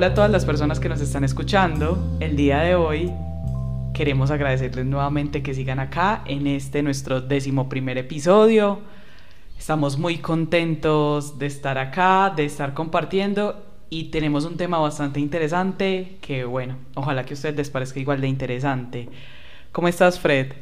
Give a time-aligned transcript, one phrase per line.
[0.00, 2.16] Hola a todas las personas que nos están escuchando.
[2.20, 3.12] El día de hoy
[3.92, 8.78] queremos agradecerles nuevamente que sigan acá en este nuestro décimo primer episodio.
[9.58, 16.16] Estamos muy contentos de estar acá, de estar compartiendo y tenemos un tema bastante interesante
[16.22, 19.06] que bueno, ojalá que a ustedes les parezca igual de interesante.
[19.70, 20.54] ¿Cómo estás, Fred?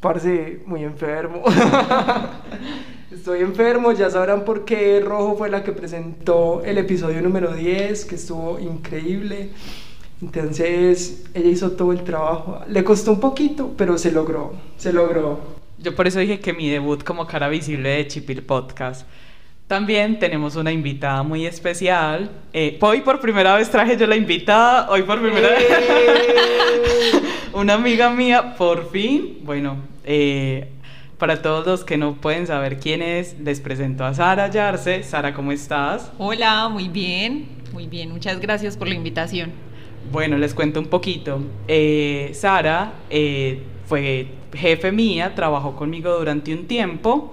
[0.00, 1.42] Parce, muy enfermo.
[3.12, 8.06] Estoy enfermo, ya sabrán por qué Rojo fue la que presentó el episodio número 10,
[8.06, 9.50] que estuvo increíble.
[10.22, 12.60] Entonces, ella hizo todo el trabajo.
[12.68, 15.40] Le costó un poquito, pero se logró, se logró.
[15.76, 19.06] Yo por eso dije que mi debut como cara visible de Chipil Podcast.
[19.66, 22.30] También tenemos una invitada muy especial.
[22.54, 25.66] Eh, hoy por primera vez traje yo la invitada, hoy por primera vez.
[25.70, 27.22] ¡Eh!
[27.52, 29.40] una amiga mía, por fin.
[29.42, 30.71] Bueno, eh,
[31.22, 35.04] para todos los que no pueden saber quién es, les presento a Sara Yarse.
[35.04, 36.10] Sara, ¿cómo estás?
[36.18, 38.10] Hola, muy bien, muy bien.
[38.10, 39.52] Muchas gracias por la invitación.
[40.10, 41.40] Bueno, les cuento un poquito.
[41.68, 47.32] Eh, Sara eh, fue jefe mía, trabajó conmigo durante un tiempo.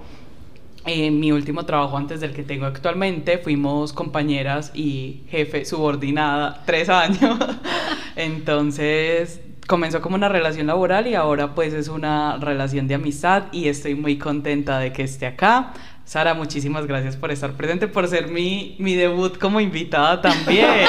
[0.86, 6.88] En mi último trabajo antes del que tengo actualmente, fuimos compañeras y jefe subordinada tres
[6.88, 7.40] años.
[8.14, 13.68] Entonces, comenzó como una relación laboral y ahora pues es una relación de amistad y
[13.68, 15.72] estoy muy contenta de que esté acá.
[16.04, 20.88] Sara, muchísimas gracias por estar presente, por ser mi, mi debut como invitada también.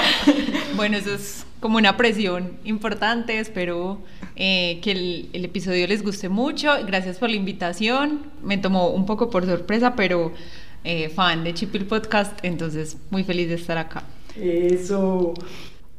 [0.76, 4.02] bueno, eso es como una presión importante, espero
[4.36, 9.06] eh, que el, el, episodio les guste mucho, gracias por la invitación, me tomó un
[9.06, 10.30] poco por sorpresa, pero
[10.84, 14.02] eh, fan de Chipil Podcast, entonces muy feliz de estar acá.
[14.36, 15.32] Eso.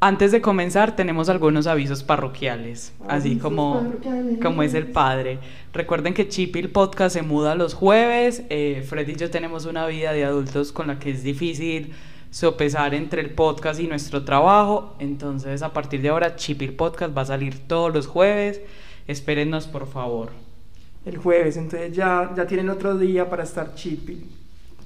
[0.05, 3.91] Antes de comenzar tenemos algunos avisos parroquiales, así como,
[4.39, 5.39] como es el padre.
[5.73, 8.43] Recuerden que Chipil Podcast se muda los jueves.
[8.51, 11.95] Eh, Fred y yo tenemos una vida de adultos con la que es difícil
[12.29, 14.95] sopesar entre el podcast y nuestro trabajo.
[14.99, 18.61] Entonces a partir de ahora Chipil Podcast va a salir todos los jueves.
[19.07, 20.29] Espérennos por favor.
[21.03, 24.29] El jueves, entonces ya, ya tienen otro día para estar Chipil.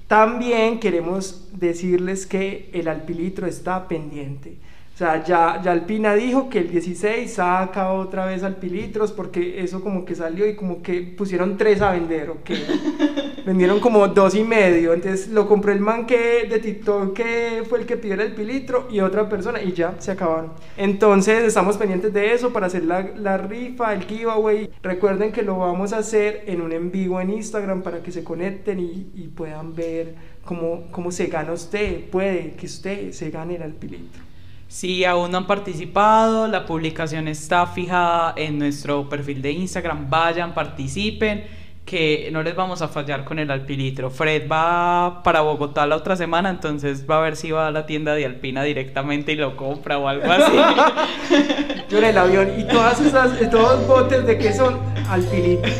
[0.07, 4.59] También queremos decirles que el alpilitro está pendiente.
[4.99, 9.81] O sea, ya, ya Alpina dijo que el 16 saca otra vez Alpilitros porque eso
[9.81, 12.49] como que salió y como que pusieron tres a vender, ¿ok?
[13.45, 17.79] Vendieron como dos y medio, entonces lo compró el man que de TikTok que fue
[17.79, 20.51] el que pidió el Alpilitro y otra persona y ya se acabaron.
[20.75, 24.69] Entonces estamos pendientes de eso para hacer la, la rifa, el giveaway.
[24.83, 28.25] Recuerden que lo vamos a hacer en un en vivo en Instagram para que se
[28.25, 32.09] conecten y, y puedan ver cómo, cómo se gana usted.
[32.09, 34.28] Puede que usted se gane el Alpilitro.
[34.69, 40.11] Si aún no han participado, la publicación está fijada en nuestro perfil de Instagram.
[40.11, 41.43] Vayan, participen,
[41.83, 44.11] que no les vamos a fallar con el alpilitro.
[44.11, 47.87] Fred va para Bogotá la otra semana, entonces va a ver si va a la
[47.87, 50.55] tienda de Alpina directamente y lo compra o algo así.
[51.89, 54.77] Yo en el avión y todas esas, todos botes de que son
[55.09, 55.71] alpilitos.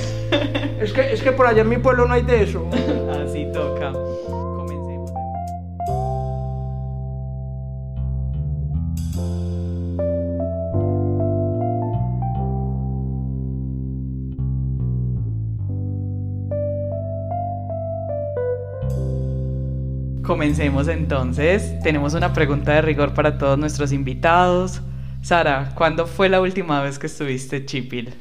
[0.81, 2.67] Es que, es que por allá en mi pueblo no hay de eso.
[3.23, 3.93] Así toca.
[20.29, 21.73] Comencemos entonces.
[21.81, 24.79] Tenemos una pregunta de rigor para todos nuestros invitados.
[25.23, 28.13] Sara, ¿cuándo fue la última vez que estuviste Chipil?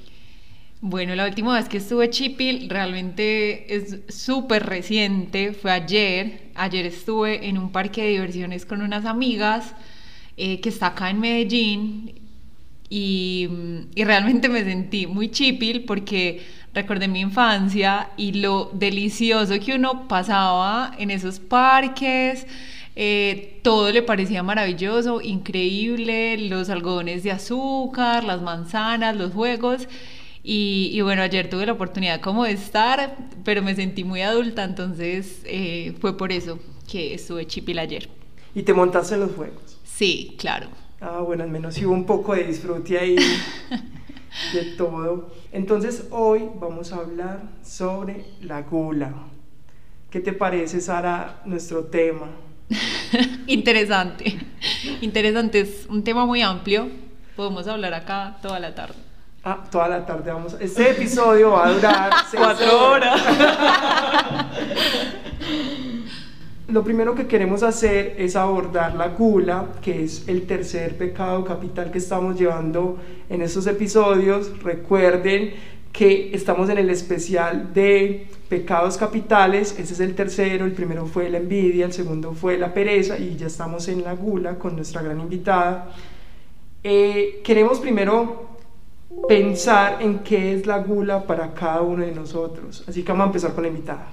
[0.81, 6.49] Bueno, la última vez que estuve Chipil realmente es súper reciente, fue ayer.
[6.55, 9.75] Ayer estuve en un parque de diversiones con unas amigas
[10.39, 12.23] eh, que está acá en Medellín
[12.89, 13.51] y,
[13.95, 16.41] y realmente me sentí muy Chipil porque
[16.79, 22.47] recordé mi infancia y lo delicioso que uno pasaba en esos parques.
[22.95, 29.89] Eh, todo le parecía maravilloso, increíble, los algodones de azúcar, las manzanas, los juegos.
[30.45, 34.63] Y, y, bueno, ayer tuve la oportunidad como de estar, pero me sentí muy adulta,
[34.65, 36.59] entonces eh, fue por eso
[36.91, 38.09] que estuve chipil ayer.
[38.55, 39.79] ¿Y te montaste en los juegos?
[39.85, 40.69] Sí, claro.
[41.01, 43.17] Ah, bueno, al menos hubo un poco de disfrute ahí
[44.53, 45.31] de todo.
[45.53, 49.13] Entonces hoy vamos a hablar sobre la gula.
[50.11, 52.29] ¿Qué te parece, Sara, nuestro tema?
[53.47, 54.39] Interesante.
[55.01, 56.89] Interesante, es un tema muy amplio.
[57.37, 58.97] Podemos hablar acá toda la tarde.
[59.45, 60.57] Ah, toda la tarde vamos.
[60.61, 63.23] Este episodio va a durar cuatro horas.
[66.69, 71.91] Lo primero que queremos hacer es abordar la gula, que es el tercer pecado capital
[71.91, 72.99] que estamos llevando
[73.31, 74.63] en estos episodios.
[74.63, 75.55] Recuerden
[75.95, 81.31] que estamos en el especial de pecados capitales, ese es el tercero, el primero fue
[81.31, 85.01] la envidia, el segundo fue la pereza y ya estamos en la gula con nuestra
[85.01, 85.91] gran invitada.
[86.85, 88.59] Eh, queremos primero
[89.27, 93.29] pensar en qué es la gula para cada uno de nosotros, así que vamos a
[93.29, 94.09] empezar con la invitada.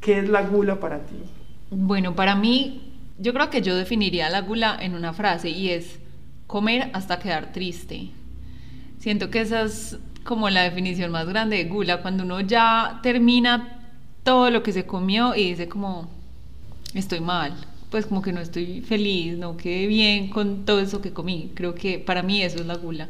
[0.00, 1.43] ¿Qué es la gula para ti?
[1.76, 5.98] Bueno, para mí, yo creo que yo definiría la gula en una frase y es
[6.46, 8.10] comer hasta quedar triste.
[9.00, 13.90] Siento que esa es como la definición más grande de gula, cuando uno ya termina
[14.22, 16.08] todo lo que se comió y dice como,
[16.94, 17.54] estoy mal,
[17.90, 21.50] pues como que no estoy feliz, no quedé bien con todo eso que comí.
[21.54, 23.08] Creo que para mí eso es la gula.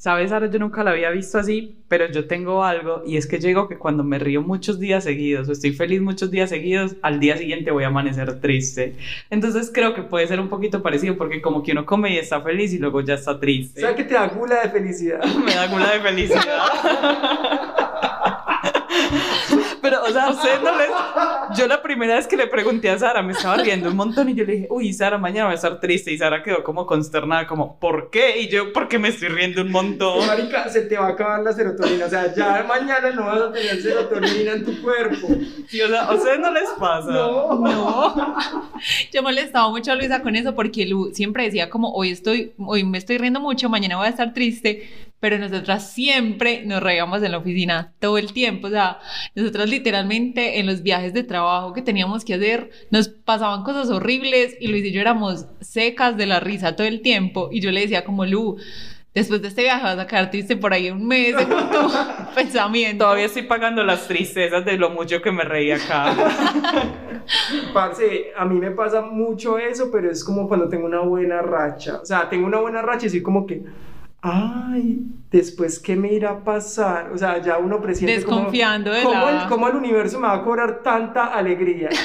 [0.00, 3.38] Sabes, Sara, yo nunca la había visto así, pero yo tengo algo y es que
[3.38, 7.20] llego que cuando me río muchos días seguidos o estoy feliz muchos días seguidos, al
[7.20, 8.94] día siguiente voy a amanecer triste.
[9.28, 12.40] Entonces creo que puede ser un poquito parecido porque como que uno come y está
[12.40, 13.84] feliz y luego ya está triste.
[13.84, 15.22] O sea, que te da gula de felicidad.
[15.44, 17.76] me da gula de felicidad.
[19.90, 20.88] Pero, o sea, a ustedes no les...
[21.58, 24.34] Yo la primera vez que le pregunté a Sara, me estaba riendo un montón y
[24.34, 26.12] yo le dije, uy, Sara, mañana voy a estar triste.
[26.12, 28.40] Y Sara quedó como consternada, como, ¿por qué?
[28.40, 30.26] Y yo, porque me estoy riendo un montón.
[30.26, 32.06] Marica, se te va a acabar la serotonina.
[32.06, 35.28] O sea, ya mañana no vas a tener serotonina en tu cuerpo.
[35.68, 37.10] Sí, o sea, ¿a ustedes no les pasa?
[37.10, 37.54] No.
[37.58, 38.36] No.
[39.12, 42.84] Yo molestaba mucho a Luisa con eso porque Lu siempre decía como, hoy estoy, hoy
[42.84, 47.32] me estoy riendo mucho, mañana voy a estar triste pero nosotras siempre nos reíamos en
[47.32, 48.98] la oficina todo el tiempo, o sea,
[49.34, 54.56] nosotras literalmente en los viajes de trabajo que teníamos que hacer, nos pasaban cosas horribles
[54.60, 57.82] y Luis y yo éramos secas de la risa todo el tiempo y yo le
[57.82, 58.56] decía como Lu,
[59.14, 61.92] después de este viaje vas a quedar triste por ahí un mes con tu
[62.34, 63.04] pensamiento.
[63.04, 66.14] Todavía estoy pagando las tristezas de lo mucho que me reí acá.
[67.74, 72.00] Parce, a mí me pasa mucho eso, pero es como cuando tengo una buena racha.
[72.02, 73.62] O sea, tengo una buena racha y así como que
[74.22, 79.28] ay, después qué me irá a pasar, o sea, ya uno presiente desconfiando de cómo,
[79.28, 81.88] el, cómo el universo me va a cobrar tanta alegría.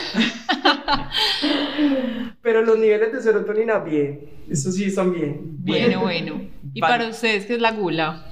[2.42, 5.42] Pero los niveles de serotonina bien, eso sí están bien.
[5.60, 6.42] Bueno, bueno.
[6.74, 8.26] ¿Y para ustedes qué es la gula?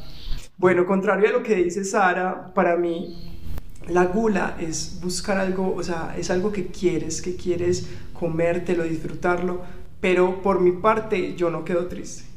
[0.57, 3.33] Bueno, contrario a lo que dice Sara, para mí
[3.89, 9.62] la gula es buscar algo, o sea, es algo que quieres, que quieres comértelo, disfrutarlo,
[10.00, 12.32] pero por mi parte yo no quedo triste.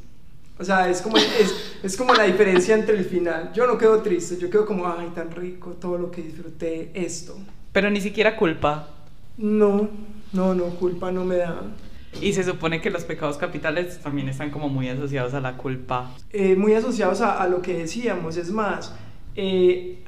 [0.59, 3.53] O sea, es como, es, es, como la diferencia entre el final.
[3.53, 7.37] Yo no quedo triste, yo quedo como, ay, tan rico, todo lo que disfruté, esto.
[7.73, 8.89] Pero ni siquiera culpa.
[9.37, 9.89] No,
[10.33, 11.63] no, no, culpa no me da.
[12.23, 16.15] Y se supone que los pecados capitales también están como muy asociados a la culpa.
[16.33, 18.39] Eh, muy asociados a, a, lo que decíamos.
[18.39, 18.95] Es más,
[19.35, 19.99] eh,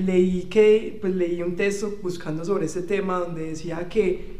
[0.00, 4.38] leí que, pues leí un texto buscando sobre este tema donde decía que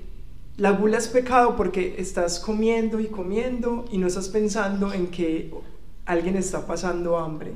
[0.59, 5.55] la gula es pecado porque estás comiendo y comiendo y no estás pensando en que
[6.05, 7.53] alguien está pasando hambre.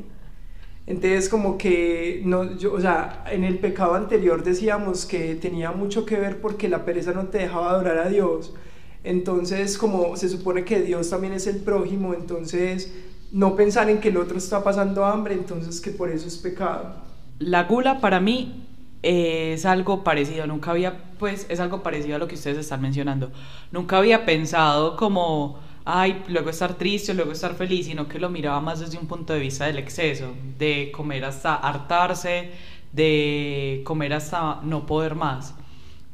[0.86, 6.06] Entonces como que, no, yo, o sea, en el pecado anterior decíamos que tenía mucho
[6.06, 8.54] que ver porque la pereza no te dejaba adorar a Dios.
[9.02, 12.94] Entonces como se supone que Dios también es el prójimo, entonces
[13.32, 17.02] no pensar en que el otro está pasando hambre, entonces que por eso es pecado.
[17.40, 18.68] La gula para mí
[19.02, 23.32] es algo parecido, nunca había, pues, es algo parecido a lo que ustedes están mencionando.
[23.72, 28.60] Nunca había pensado como, ay, luego estar triste, luego estar feliz, sino que lo miraba
[28.60, 32.52] más desde un punto de vista del exceso, de comer hasta hartarse,
[32.92, 35.54] de comer hasta no poder más.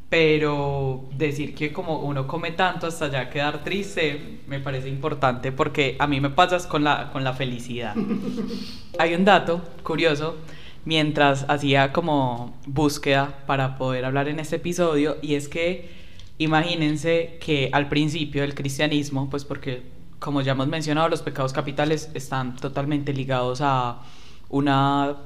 [0.08, 5.96] Pero decir que como uno come tanto hasta ya quedar triste me parece importante porque
[5.98, 7.94] a mí me pasas con la, con la felicidad.
[8.98, 10.36] Hay un dato curioso
[10.88, 15.90] mientras hacía como búsqueda para poder hablar en este episodio y es que
[16.38, 19.82] imagínense que al principio del cristianismo, pues porque
[20.18, 23.98] como ya hemos mencionado, los pecados capitales están totalmente ligados a
[24.48, 25.16] una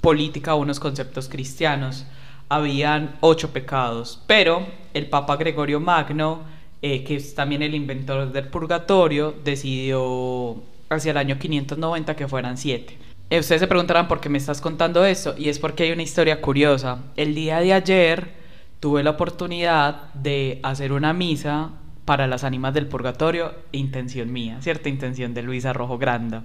[0.00, 2.04] política, a unos conceptos cristianos.
[2.48, 6.40] Habían ocho pecados, pero el Papa Gregorio Magno,
[6.82, 10.56] eh, que es también el inventor del purgatorio, decidió
[10.90, 12.98] hacia el año 590 que fueran siete.
[13.32, 16.02] Eh, ustedes se preguntarán por qué me estás contando eso y es porque hay una
[16.02, 16.98] historia curiosa.
[17.16, 18.34] El día de ayer
[18.78, 21.70] tuve la oportunidad de hacer una misa
[22.04, 26.42] para las ánimas del purgatorio, intención mía, cierta intención de Luisa Rojo Granda.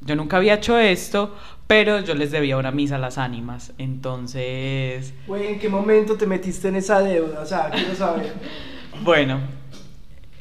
[0.00, 1.36] Yo nunca había hecho esto,
[1.66, 5.12] pero yo les debía una misa a las ánimas, entonces...
[5.26, 7.40] Güey, ¿en qué momento te metiste en esa deuda?
[7.40, 8.32] O sea, quiero saber.
[9.02, 9.38] bueno,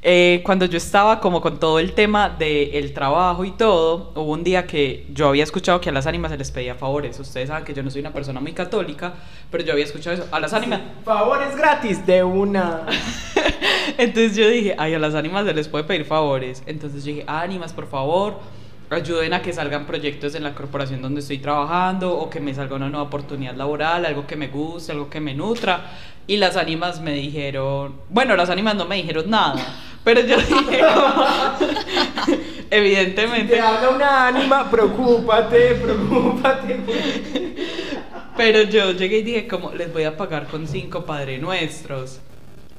[0.06, 4.44] eh, cuando yo estaba como con todo el tema del trabajo y todo, hubo un
[4.44, 7.18] día que yo había escuchado que a las ánimas se les pedía favores.
[7.20, 9.14] Ustedes saben que yo no soy una persona muy católica,
[9.50, 10.28] pero yo había escuchado eso.
[10.30, 10.82] A las ánimas...
[11.06, 12.86] favores gratis de una.
[13.98, 16.64] Entonces yo dije, ay, a las ánimas se les puede pedir favores.
[16.66, 18.40] Entonces yo dije, ánimas, por favor,
[18.90, 22.76] ayuden a que salgan proyectos en la corporación donde estoy trabajando o que me salga
[22.76, 25.92] una nueva oportunidad laboral, algo que me guste, algo que me nutra.
[26.26, 29.56] Y las ánimas me dijeron, bueno, las ánimas no me dijeron nada,
[30.04, 31.26] pero yo dije como,
[32.70, 33.54] evidentemente...
[33.56, 36.80] te habla una ánima, preocúpate, preocúpate.
[38.38, 42.20] Pero yo llegué y dije como, les voy a pagar con cinco Padre Nuestros.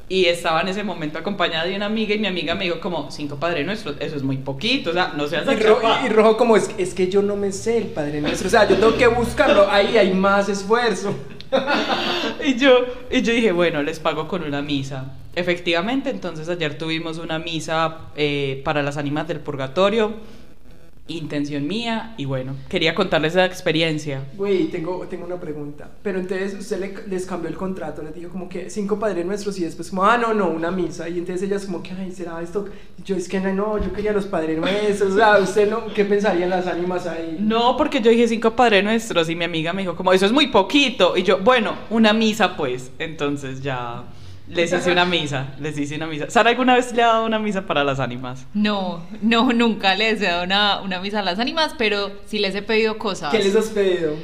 [0.08, 3.10] Y estaba en ese momento acompañada de una amiga y mi amiga me dijo como,
[3.10, 6.56] cinco Padre Nuestros, eso es muy poquito, o sea, no seas y, y rojo como,
[6.56, 9.06] es, es que yo no me sé el Padre Nuestro, o sea, yo tengo que
[9.06, 11.14] buscarlo, ahí hay más esfuerzo.
[12.44, 15.14] y, yo, y yo dije, bueno, les pago con una misa.
[15.34, 20.14] Efectivamente, entonces ayer tuvimos una misa eh, para las ánimas del purgatorio
[21.06, 24.24] intención mía y bueno, quería contarles esa experiencia.
[24.36, 25.90] Güey, tengo, tengo una pregunta.
[26.02, 29.64] Pero entonces usted les cambió el contrato, les dijo como que cinco padres nuestros y
[29.64, 31.08] después como, ah, no, no, una misa.
[31.08, 32.66] Y entonces ellas como que, ay, ¿será esto?
[33.04, 35.12] yo es que no, yo quería los padres nuestros.
[35.12, 35.92] O sea, ¿usted no?
[35.92, 37.36] ¿Qué pensarían las ánimas ahí?
[37.38, 40.32] No, porque yo dije cinco padres nuestros y mi amiga me dijo como, eso es
[40.32, 41.16] muy poquito.
[41.16, 42.90] Y yo, bueno, una misa pues.
[42.98, 44.04] Entonces ya...
[44.48, 46.28] Les hice una misa, les hice una misa.
[46.28, 48.46] ¿Sara alguna vez le ha dado una misa para las ánimas?
[48.52, 52.54] No, no, nunca les he dado una, una misa a las ánimas, pero sí les
[52.54, 53.30] he pedido cosas.
[53.30, 54.14] ¿Qué les has pedido?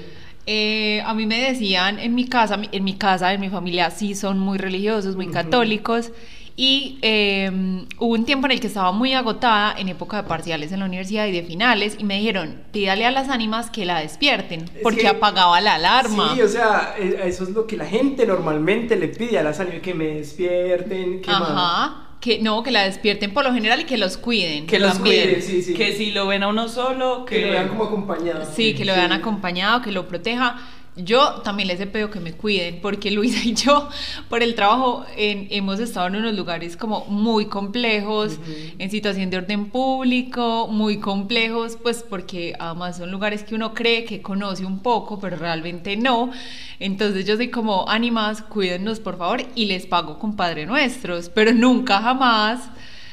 [0.47, 4.15] Eh, a mí me decían en mi casa, en mi casa, en mi familia, sí
[4.15, 6.13] son muy religiosos, muy católicos.
[6.57, 10.73] Y em, hubo un tiempo en el que estaba muy agotada en época de parciales
[10.73, 14.01] en la universidad y de finales y me dijeron, pídale a las ánimas que la
[14.01, 16.35] despierten porque apagaba la alarma.
[16.35, 19.61] Sí, o sea, e, eso es lo que la gente normalmente le pide a las
[19.61, 22.07] ánimas, que me despierten, que Ajá.
[22.21, 24.67] Que no, que la despierten por lo general y que los cuiden.
[24.67, 25.73] Que los cuiden, sí, sí.
[25.73, 28.47] Que si lo ven a uno solo, que, lo vean como acompañado.
[28.55, 30.59] Sí, que lo vean acompañado, que lo proteja
[30.97, 33.89] yo también les he pedido que me cuiden, porque Luisa y yo,
[34.29, 38.39] por el trabajo, hemos estado en unos lugares como muy complejos,
[38.79, 44.05] en situación de orden público, muy complejos, pues porque además son lugares que uno cree
[44.05, 46.31] que conoce un poco, pero realmente no.
[46.79, 51.53] Entonces yo soy como, ánimas, cuídennos por favor, y les pago con Padre Nuestros, pero
[51.53, 52.69] nunca jamás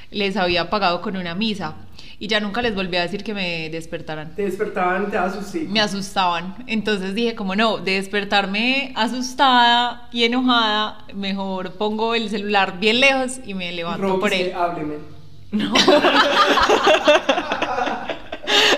[0.09, 1.75] les había pagado con una misa
[2.19, 4.35] y ya nunca les volví a decir que me despertaran.
[4.35, 5.71] Te despertaban, te asustaban.
[5.71, 6.55] Me asustaban.
[6.67, 13.39] Entonces dije, como no, de despertarme asustada y enojada, mejor pongo el celular bien lejos
[13.45, 14.53] y me levanto por él.
[14.53, 14.95] Hábleme.
[15.49, 15.71] No.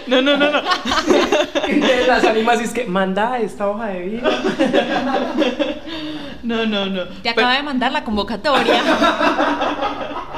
[0.06, 0.62] No, no, no, no.
[2.08, 4.30] las animas es que manda esta hoja de vida.
[6.42, 7.04] No, no, no.
[7.22, 8.82] Te acaba de mandar la convocatoria.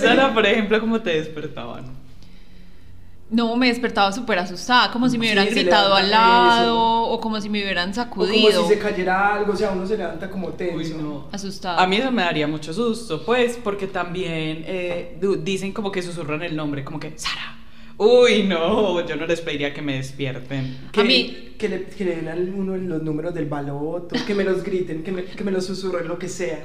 [0.00, 2.00] Sara, por ejemplo, ¿cómo te despertaban?
[3.30, 7.48] No, me despertaba súper asustada, como si me hubieran gritado al lado o como si
[7.48, 8.48] me hubieran sacudido.
[8.48, 10.96] O como si se cayera algo, o sea, uno se levanta como tenso.
[10.96, 11.28] no.
[11.30, 11.80] Asustada.
[11.80, 16.42] A mí eso me daría mucho susto, pues, porque también eh, dicen como que susurran
[16.42, 17.59] el nombre, como que Sara.
[18.02, 20.88] Uy, no, yo no les pediría que me despierten.
[20.90, 21.52] Que, a mí.
[21.58, 25.02] Que le, que le den a uno los números del baloto, que me los griten,
[25.02, 26.62] que me, que me los susurren, lo que sea.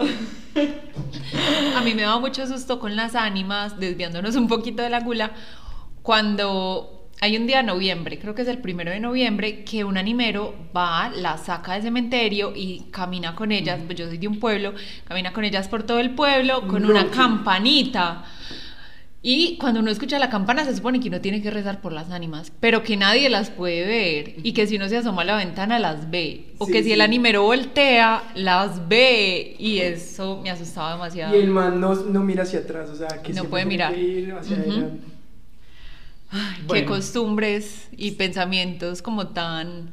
[1.76, 5.34] A mí me da mucho susto con las ánimas, desviándonos un poquito de la gula,
[6.04, 9.98] cuando hay un día de noviembre, creo que es el primero de noviembre, que un
[9.98, 14.40] animero va, la saca del cementerio y camina con ellas, pues yo soy de un
[14.40, 14.74] pueblo,
[15.04, 18.24] camina con ellas por todo el pueblo con una campanita.
[19.28, 22.12] Y cuando uno escucha la campana se supone que uno tiene que rezar por las
[22.12, 25.36] ánimas, pero que nadie las puede ver y que si uno se asoma a la
[25.38, 26.54] ventana las ve.
[26.60, 31.36] O que si el animero voltea, las ve y eso me asustaba demasiado.
[31.36, 33.96] Y el man no, no mira hacia atrás, o sea, que no puede mirar.
[36.72, 39.92] Qué costumbres y pensamientos como tan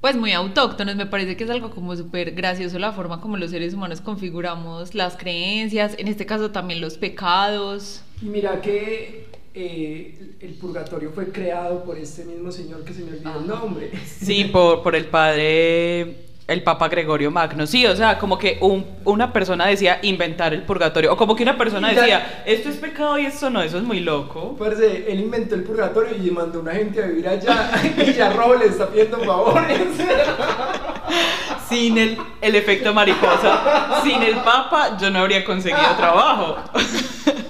[0.00, 3.50] pues muy autóctonos, me parece que es algo como súper gracioso la forma como los
[3.50, 8.04] seres humanos configuramos las creencias, en este caso también los pecados.
[8.22, 13.12] Y mira que eh, el purgatorio fue creado por este mismo señor que se me
[13.12, 13.90] olvidó el nombre.
[14.04, 17.66] Sí, por, por el padre el Papa Gregorio Magno.
[17.66, 18.60] Sí, o sea, como que
[19.04, 23.18] una persona decía inventar el purgatorio, o como que una persona decía, esto es pecado
[23.18, 24.54] y esto no, eso es muy loco.
[24.56, 27.70] Pues él inventó el purgatorio y mandó a una gente a vivir allá
[28.06, 29.80] y ya Robo le está pidiendo favores.
[31.68, 36.58] Sin el, el efecto mariposa, sin el Papa yo no habría conseguido trabajo.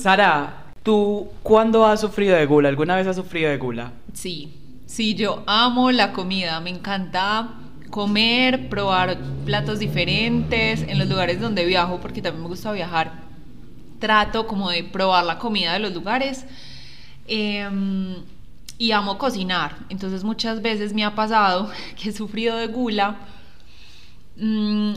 [0.00, 2.68] Sara, ¿Tú cuándo has sufrido de gula?
[2.68, 3.92] ¿Alguna vez has sufrido de gula?
[4.14, 4.52] Sí,
[4.86, 7.50] sí, yo amo la comida, me encanta
[7.90, 13.12] comer, probar platos diferentes en los lugares donde viajo, porque también me gusta viajar.
[14.00, 16.46] Trato como de probar la comida de los lugares.
[17.28, 18.16] Em,
[18.76, 19.76] y amo cocinar.
[19.88, 23.18] Entonces muchas veces me ha pasado que he sufrido de gula.
[24.36, 24.94] Mm,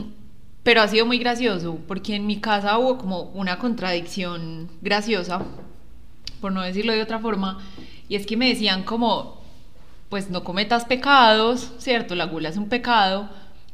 [0.66, 5.40] pero ha sido muy gracioso, porque en mi casa hubo como una contradicción graciosa,
[6.40, 7.60] por no decirlo de otra forma,
[8.08, 9.40] y es que me decían como,
[10.08, 12.16] pues no cometas pecados, ¿cierto?
[12.16, 13.28] La gula es un pecado,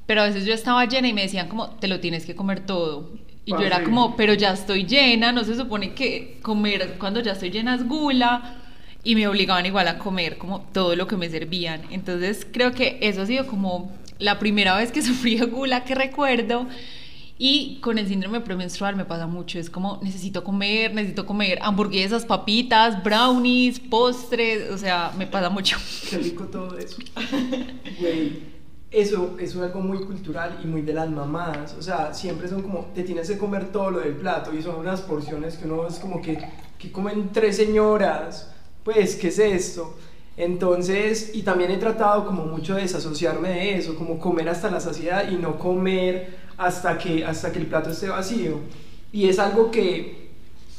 [0.04, 2.61] pero a veces yo estaba llena y me decían como, te lo tienes que comer
[2.61, 3.08] todo.
[3.46, 3.84] Y yo era sí.
[3.84, 7.88] como, pero ya estoy llena, no se supone que comer cuando ya estoy llena es
[7.88, 8.58] gula.
[9.02, 11.82] Y me obligaban igual a comer como todo lo que me servían.
[11.90, 13.90] Entonces creo que eso ha sido como
[14.23, 16.67] la primera vez que sufrí gula que recuerdo.
[17.38, 19.59] Y con el síndrome premenstrual me pasa mucho.
[19.59, 24.71] Es como necesito comer, necesito comer hamburguesas, papitas, brownies, postres.
[24.71, 25.76] O sea, me pasa mucho.
[26.09, 26.99] Qué rico todo eso.
[28.00, 28.52] Güey,
[28.93, 31.75] eso, eso es algo muy cultural y muy de las mamás.
[31.76, 34.76] O sea, siempre son como, te tienes que comer todo lo del plato y son
[34.76, 36.38] unas porciones que uno es como que,
[36.79, 38.52] que comen tres señoras.
[38.85, 39.97] Pues, ¿qué es esto?
[40.44, 44.80] Entonces, y también he tratado como mucho de desasociarme de eso, como comer hasta la
[44.80, 48.58] saciedad y no comer hasta que, hasta que el plato esté vacío.
[49.12, 50.30] Y es algo que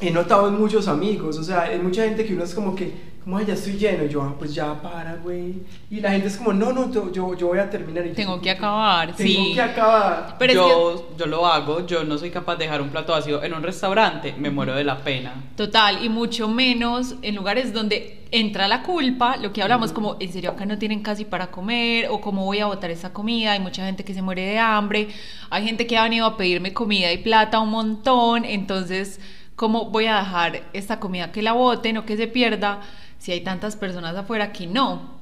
[0.02, 2.92] he notado en muchos amigos, o sea, hay mucha gente que uno es como que,
[3.24, 5.56] como, "Ay, ya estoy lleno, y yo, "Ah, pues ya para, güey.
[5.90, 8.06] Y la gente es como, no, no, yo, yo voy a terminar.
[8.06, 9.52] Y yo, Tengo que acabar, Tengo sí.
[9.54, 10.36] que acabar.
[10.40, 13.44] Pero es yo, yo lo hago, yo no soy capaz de dejar un plato vacío
[13.44, 15.34] en un restaurante, me muero de la pena.
[15.56, 20.34] Total, y mucho menos en lugares donde entra la culpa, lo que hablamos como, en
[20.34, 23.60] serio, acá no tienen casi para comer, o cómo voy a botar esa comida, hay
[23.60, 25.10] mucha gente que se muere de hambre,
[25.52, 29.20] hay gente que ha venido a pedirme comida y plata un montón, entonces,
[29.56, 32.80] ¿cómo voy a dejar esta comida que la boten o que se pierda
[33.24, 35.14] si hay tantas personas afuera que no?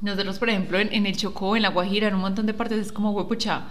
[0.00, 2.78] Nosotros, por ejemplo, en, en el Chocó, en La Guajira, en un montón de partes,
[2.78, 3.64] es como, pucha,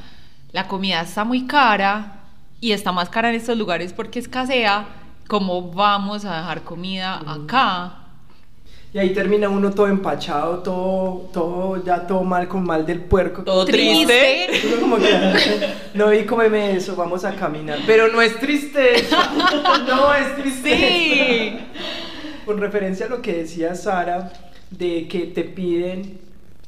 [0.51, 2.19] la comida está muy cara
[2.61, 4.85] y está más cara en estos lugares porque escasea,
[5.27, 7.95] ¿cómo vamos a dejar comida acá?
[8.93, 13.41] Y ahí termina uno todo empachado, todo, todo, ya todo mal, con mal del puerco.
[13.41, 14.49] Todo triste.
[14.67, 17.79] Uno como que, no, y cómeme eso, vamos a caminar.
[17.87, 19.31] Pero no es tristeza,
[19.87, 20.77] no es tristeza.
[20.77, 21.59] Sí.
[22.49, 24.33] Con referencia a lo que decía Sara,
[24.71, 26.17] de que te piden,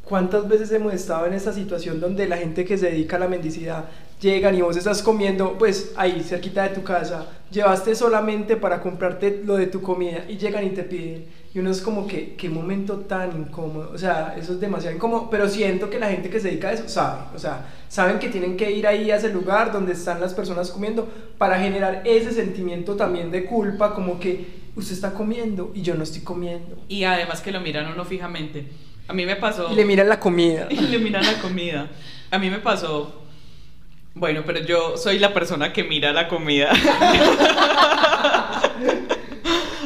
[0.03, 3.27] ¿cuántas veces hemos estado en esta situación donde la gente que se dedica a la
[3.27, 3.85] mendicidad
[4.19, 9.41] llegan y vos estás comiendo, pues ahí, cerquita de tu casa, llevaste solamente para comprarte
[9.43, 11.25] lo de tu comida y llegan y te piden?
[11.51, 15.29] Y uno es como que, qué momento tan incómodo, o sea, eso es demasiado incómodo,
[15.31, 18.29] pero siento que la gente que se dedica a eso sabe, o sea, saben que
[18.29, 22.31] tienen que ir ahí a ese lugar donde están las personas comiendo para generar ese
[22.31, 26.77] sentimiento también de culpa, como que usted está comiendo y yo no estoy comiendo.
[26.87, 28.67] Y además que lo miran uno fijamente.
[29.07, 29.71] A mí me pasó...
[29.71, 30.67] Y le miran la comida.
[30.71, 31.87] y le miran la comida.
[32.29, 33.17] A mí me pasó...
[34.13, 36.69] Bueno, pero yo soy la persona que mira la comida.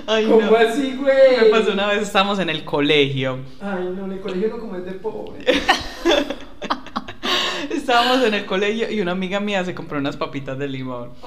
[0.08, 0.58] Ay, ¿Cómo no.
[0.58, 1.38] así, güey?
[1.42, 3.40] Me pasó una vez, estábamos en el colegio.
[3.62, 5.44] Ay, no, en el colegio no como es de pobre.
[7.86, 11.12] Estábamos en el colegio y una amiga mía se compró unas papitas de limón.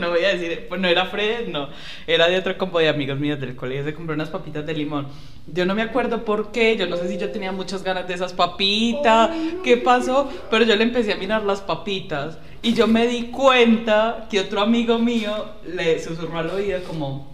[0.00, 1.68] No voy a decir, pues no era Fred, no,
[2.08, 5.06] era de otro combo de amigos míos del colegio, se compró unas papitas de limón.
[5.46, 8.14] Yo no me acuerdo por qué, yo no sé si yo tenía muchas ganas de
[8.14, 9.30] esas papitas,
[9.62, 14.26] qué pasó, pero yo le empecé a mirar las papitas y yo me di cuenta
[14.28, 15.32] que otro amigo mío
[15.64, 17.32] le susurró al oído como,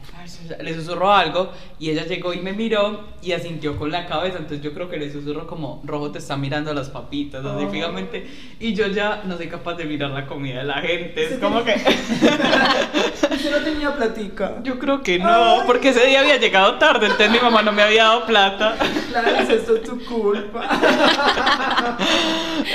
[0.61, 4.63] le susurró algo y ella llegó y me miró y asintió con la cabeza, entonces
[4.63, 7.71] yo creo que le susurró como, Rojo te está mirando las papitas, así Oh.
[7.71, 8.27] fijamente,
[8.61, 11.65] y yo ya no soy capaz de mirar la comida de la gente, es como
[11.65, 11.75] que...
[11.75, 14.57] Usted no tenía platica.
[14.63, 17.83] Yo creo que no, porque ese día había llegado tarde, entonces mi mamá no me
[17.83, 18.77] había dado plata.
[19.11, 20.69] Claro, es esto es tu culpa.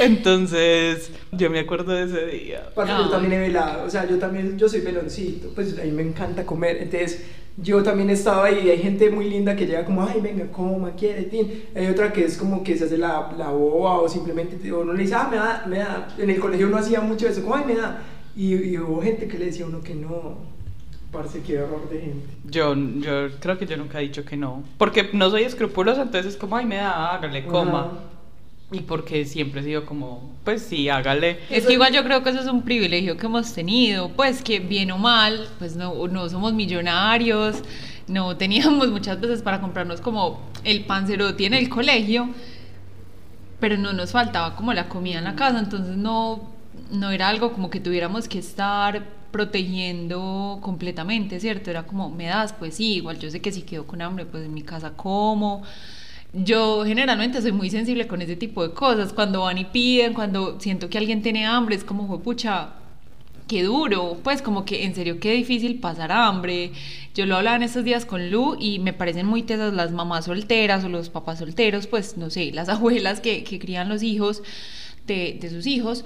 [0.01, 2.63] Entonces, yo me acuerdo de ese día.
[2.75, 2.85] No.
[2.85, 6.03] yo también he velado, o sea, yo también, yo soy veloncito, pues a mí me
[6.03, 7.25] encanta comer, entonces
[7.57, 10.91] yo también he estado ahí hay gente muy linda que llega como, ay, venga, coma,
[10.95, 11.65] quiere, tin.
[11.75, 14.93] Hay otra que es como que se hace la, la boba o simplemente o uno
[14.93, 16.07] le dice, ah, me da, me da.
[16.17, 18.01] En el colegio uno hacía mucho eso, como, ay, me da.
[18.35, 20.37] Y, y hubo gente que le decía a uno que no,
[21.11, 22.27] parce, qué horror de gente.
[22.45, 24.63] Yo, yo creo que yo nunca he dicho que no.
[24.79, 27.79] Porque no soy escrupulosa, entonces es como, ay, me da, hágale, coma.
[27.81, 28.12] Ajá.
[28.71, 31.39] Y porque siempre he sido como, pues sí, hágale.
[31.49, 34.59] Es que igual yo creo que eso es un privilegio que hemos tenido, pues que
[34.59, 37.57] bien o mal, pues no, no somos millonarios,
[38.07, 42.29] no teníamos muchas veces para comprarnos como el panzerotti en el colegio,
[43.59, 46.49] pero no nos faltaba como la comida en la casa, entonces no,
[46.91, 51.71] no era algo como que tuviéramos que estar protegiendo completamente, ¿cierto?
[51.71, 54.45] Era como, me das, pues sí, igual yo sé que si quedo con hambre, pues
[54.45, 55.63] en mi casa como.
[56.33, 59.13] Yo generalmente soy muy sensible con ese tipo de cosas.
[59.13, 62.69] Cuando van y piden, cuando siento que alguien tiene hambre, es como, pucha,
[63.47, 64.17] qué duro.
[64.23, 66.71] Pues como que en serio, qué difícil pasar hambre.
[67.13, 70.25] Yo lo hablaba en estos días con Lu y me parecen muy tesas las mamás
[70.25, 74.41] solteras o los papás solteros, pues no sé, las abuelas que, que crían los hijos
[75.05, 76.03] de, de sus hijos,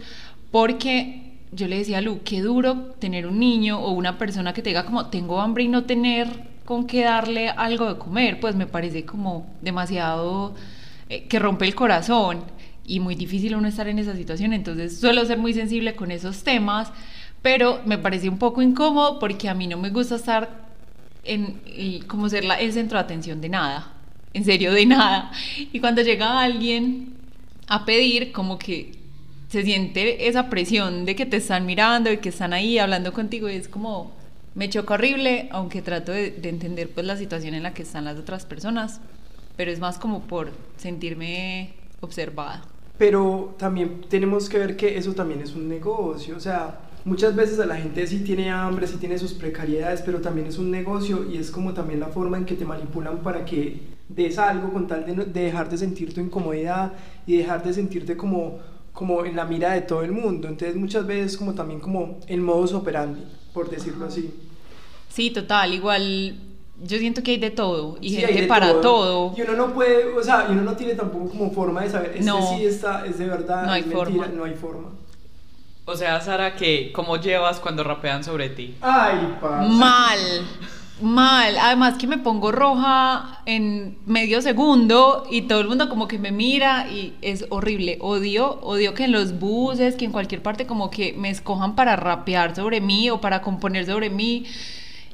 [0.51, 4.61] porque yo le decía a Lu, qué duro tener un niño o una persona que
[4.61, 6.27] te diga como tengo hambre y no tener
[6.67, 10.53] con qué darle algo de comer, pues me parece como demasiado
[11.07, 12.43] eh, que rompe el corazón
[12.85, 16.43] y muy difícil uno estar en esa situación, entonces suelo ser muy sensible con esos
[16.43, 16.91] temas,
[17.41, 20.67] pero me parece un poco incómodo porque a mí no me gusta estar
[21.23, 21.61] en
[22.05, 23.93] como ser la, el centro de atención de nada,
[24.33, 25.31] en serio de nada.
[25.71, 27.13] Y cuando llega alguien
[27.69, 28.91] a pedir, como que
[29.47, 33.49] se siente esa presión de que te están mirando y que están ahí hablando contigo
[33.49, 34.16] y es como
[34.57, 38.05] me choca horrible, aunque trato de, de, entender pues la situación en la que están
[38.05, 39.01] las otras personas,
[39.55, 42.63] pero es más como por sentirme observada.
[42.97, 47.59] Pero también tenemos que ver que eso también es un negocio, o sea, muchas veces
[47.59, 51.23] a la gente sí tiene hambre, sí tiene sus precariedades, pero también es un negocio
[51.29, 54.87] y es como también la forma en que te manipulan para que des algo con
[54.87, 56.93] tal de, de dejar de sentir tu incomodidad
[57.27, 58.57] y dejar de sentirte como,
[58.91, 60.47] como en la mira de todo el mundo.
[60.47, 64.46] Entonces muchas veces como también como el modus operandi, por decirlo así.
[65.17, 66.35] Sí, total, igual
[66.83, 68.81] yo siento que hay de todo y sí, gente para todo.
[68.81, 69.33] todo.
[69.35, 72.11] Y uno no puede, o sea, y uno no tiene tampoco como forma de saber,
[72.11, 74.11] este no, sí está, es de verdad, no hay es forma.
[74.11, 74.89] mentira, no hay forma.
[75.85, 78.75] O sea, Sara, que ¿cómo llevas cuando rapean sobre ti?
[78.79, 79.67] Ay, pasa.
[79.67, 80.19] Mal.
[81.01, 86.19] Mal, además que me pongo roja en medio segundo y todo el mundo como que
[86.19, 87.97] me mira y es horrible.
[88.01, 91.95] Odio, odio que en los buses, que en cualquier parte como que me escojan para
[91.95, 94.45] rapear sobre mí o para componer sobre mí.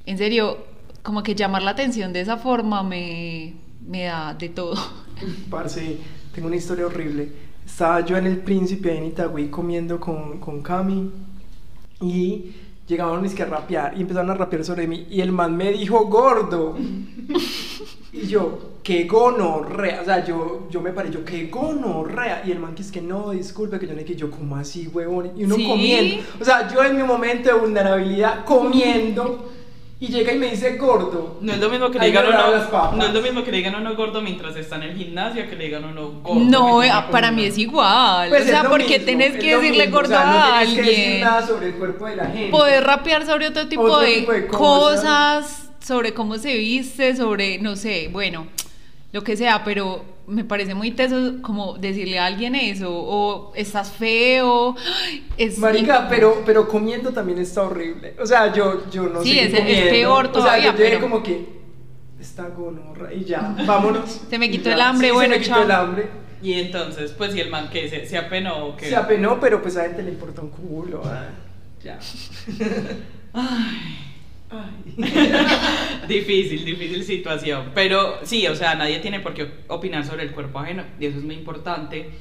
[0.05, 0.57] En serio,
[1.01, 3.53] como que llamar la atención de esa forma me,
[3.85, 4.75] me da de todo.
[5.49, 5.97] Parce,
[6.33, 7.29] tengo una historia horrible.
[7.65, 11.11] Estaba yo en el Príncipe en Itagüí comiendo con, con Cami
[12.01, 12.51] y
[12.87, 16.75] llegaban a rapear y empezaron a rapear sobre mí y el man me dijo gordo
[18.11, 22.59] y yo qué gonorrea o sea yo, yo me paré yo qué gonorrea y el
[22.59, 25.45] man que es que no disculpe que yo le que yo como así huevón y
[25.45, 25.65] uno ¿Sí?
[25.65, 26.23] comiendo.
[26.41, 29.49] O sea yo en mi momento de vulnerabilidad comiendo
[30.03, 31.37] y llega y me dice gordo.
[31.39, 33.75] No es lo mismo que le digan uno, no es lo mismo que le digan
[33.75, 36.41] uno gordo mientras está en el gimnasio que le digan uno gordo.
[36.41, 38.27] No, eh, está para mí es igual.
[38.27, 40.75] Pues o sea, porque mismo, tenés que decirle mismo, o gordo sea, no a tienes
[40.75, 41.21] que decir alguien.
[41.21, 42.51] nada sobre el cuerpo de la gente.
[42.51, 44.59] Poder rapear sobre otro tipo, Otro de, tipo de cosas.
[44.59, 48.47] cosas, sobre cómo se viste, sobre, no sé, bueno,
[49.13, 53.91] lo que sea, pero me parece muy teso como decirle a alguien eso, o estás
[53.91, 54.75] feo,
[55.37, 58.15] es Marica, pero, pero comiendo también está horrible.
[58.19, 59.45] O sea, yo, yo no Sí, sé.
[59.45, 61.63] es- es peor O todavía, sea, yo llegué pero- como que.
[62.19, 64.21] Está gonorra y ya, vámonos.
[64.29, 65.63] Se me Y quitó el hambre, Sí, bueno, se me quitó chao.
[65.65, 66.07] el hambre.
[66.41, 68.87] Y entonces, pues, si el man que se, se apenó o qué?
[68.89, 71.01] Se apenó, pero pues a gente le importa un culo.
[71.05, 71.27] ah,
[71.83, 71.99] Ya.
[73.33, 74.12] Ay.
[76.07, 77.71] difícil, difícil situación.
[77.73, 81.17] Pero sí, o sea, nadie tiene por qué opinar sobre el cuerpo ajeno, y eso
[81.17, 82.11] es muy importante.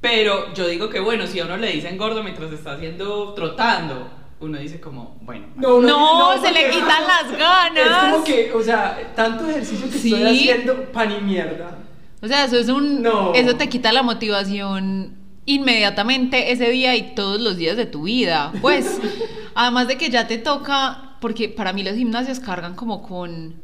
[0.00, 4.10] Pero yo digo que, bueno, si a uno le dicen gordo mientras está haciendo, trotando,
[4.40, 5.46] uno dice como, bueno.
[5.56, 7.86] No, No, se le quitan las ganas.
[8.06, 10.12] Es como que, o sea, tanto ejercicio que Sí.
[10.12, 11.78] estoy haciendo, pan y mierda.
[12.22, 13.32] O sea, eso es un No.
[13.34, 15.14] eso te quita la motivación
[15.46, 18.52] inmediatamente ese día y todos los días de tu vida.
[18.60, 18.98] Pues,
[19.54, 23.56] además de que ya te toca, porque para mí los gimnasios cargan como con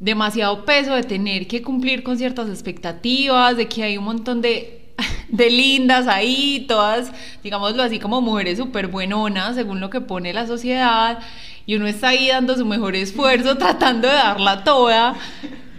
[0.00, 4.92] demasiado peso de tener que cumplir con ciertas expectativas, de que hay un montón de
[5.30, 7.10] de lindas ahí, todas,
[7.42, 11.20] digámoslo así, como mujeres súper buenonas, según lo que pone la sociedad,
[11.64, 15.14] y uno está ahí dando su mejor esfuerzo, tratando de darla toda,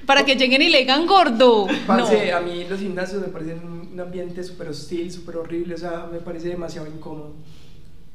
[0.07, 1.67] para que lleguen y le digan gordo.
[1.85, 2.37] Parce, No.
[2.37, 6.17] a mí los gimnasios me parecen un ambiente súper hostil, súper horrible, o sea, me
[6.17, 7.35] parece demasiado incómodo.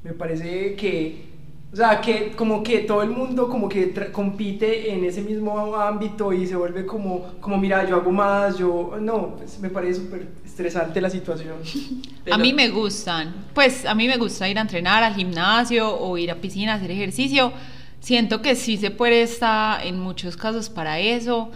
[0.03, 1.36] Me parece que,
[1.77, 6.33] o sea, que como que todo el mundo como que compite en ese mismo ámbito
[6.33, 10.27] y se vuelve como, como mira, yo hago más, yo, no, pues me parece súper
[10.43, 11.57] estresante la situación.
[12.33, 16.17] A mí me gustan, pues a mí me gusta ir a entrenar al gimnasio o
[16.17, 17.53] ir a piscina a hacer ejercicio.
[18.01, 21.51] Siento que sí se presta en muchos casos para eso.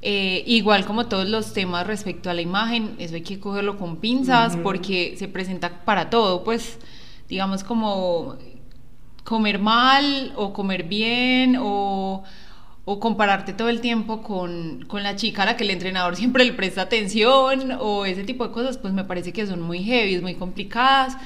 [0.00, 3.98] Eh, igual como todos los temas respecto a la imagen, eso hay que cogerlo con
[3.98, 4.62] pinzas Ujú.
[4.62, 6.78] porque se presenta para todo, pues
[7.28, 8.36] digamos como
[9.26, 12.22] comer mal o comer bien o,
[12.84, 16.44] o compararte todo el tiempo con, con la chica a la que el entrenador siempre
[16.44, 20.20] le presta atención o ese tipo de cosas, pues me parece que son muy heavy,
[20.20, 21.16] muy complicadas.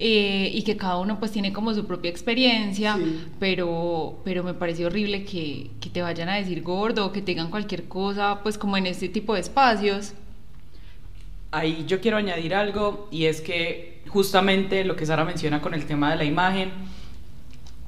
[0.00, 3.24] eh, y que cada uno pues tiene como su propia experiencia, Sí.
[3.40, 7.32] pero, pero me parece horrible que, que te vayan a decir gordo o que te
[7.32, 10.14] digan cualquier cosa, pues como en este tipo de espacios.
[11.50, 15.86] Ahí yo quiero añadir algo y es que justamente lo que Sara menciona con el
[15.86, 16.70] tema de la imagen,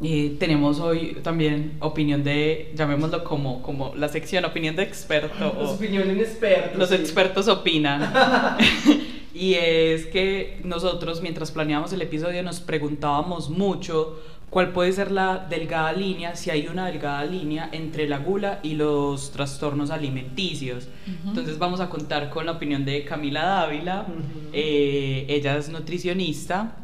[0.02, 5.54] eh, tenemos hoy también opinión de, llamémoslo como, como la sección opinión de experto.
[5.58, 6.76] Las o opiniones expertas.
[6.76, 6.94] los sí.
[6.94, 8.12] expertos opinan.
[9.34, 15.46] y es que nosotros mientras planeábamos el episodio nos preguntábamos mucho cuál puede ser la
[15.48, 20.88] delgada línea, si hay una delgada línea entre la gula y los trastornos alimenticios.
[21.24, 24.06] Entonces vamos a contar con la opinión de Camila Dávila,
[24.52, 26.74] eh, ella es nutricionista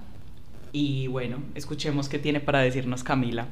[0.79, 3.49] y bueno, escuchemos qué tiene para decirnos Camila.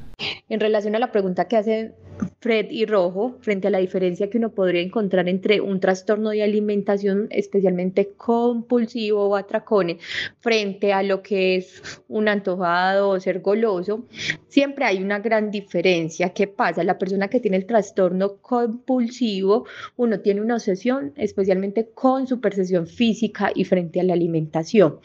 [0.50, 1.94] En relación a la pregunta que hace
[2.40, 6.42] Fred y Rojo, frente a la diferencia que uno podría encontrar entre un trastorno de
[6.42, 10.02] alimentación especialmente compulsivo o atracones,
[10.40, 14.04] frente a lo que es un antojado o ser goloso,
[14.48, 16.34] siempre hay una gran diferencia.
[16.34, 16.84] ¿Qué pasa?
[16.84, 19.64] La persona que tiene el trastorno compulsivo,
[19.96, 24.98] uno tiene una obsesión especialmente con su percepción física y frente a la alimentación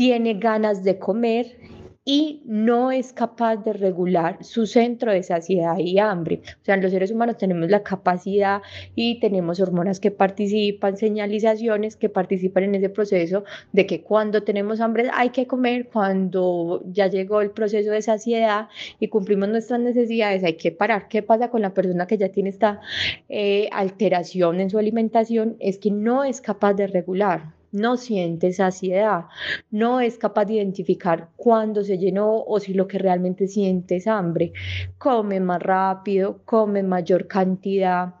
[0.00, 1.58] tiene ganas de comer
[2.06, 6.40] y no es capaz de regular su centro de saciedad y hambre.
[6.62, 8.62] O sea, los seres humanos tenemos la capacidad
[8.94, 14.80] y tenemos hormonas que participan, señalizaciones que participan en ese proceso de que cuando tenemos
[14.80, 18.68] hambre hay que comer, cuando ya llegó el proceso de saciedad
[19.00, 21.08] y cumplimos nuestras necesidades hay que parar.
[21.08, 22.80] ¿Qué pasa con la persona que ya tiene esta
[23.28, 25.56] eh, alteración en su alimentación?
[25.60, 29.26] Es que no es capaz de regular no siente saciedad,
[29.70, 34.06] no es capaz de identificar cuándo se llenó o si lo que realmente siente es
[34.06, 34.52] hambre,
[34.98, 38.14] come más rápido, come mayor cantidad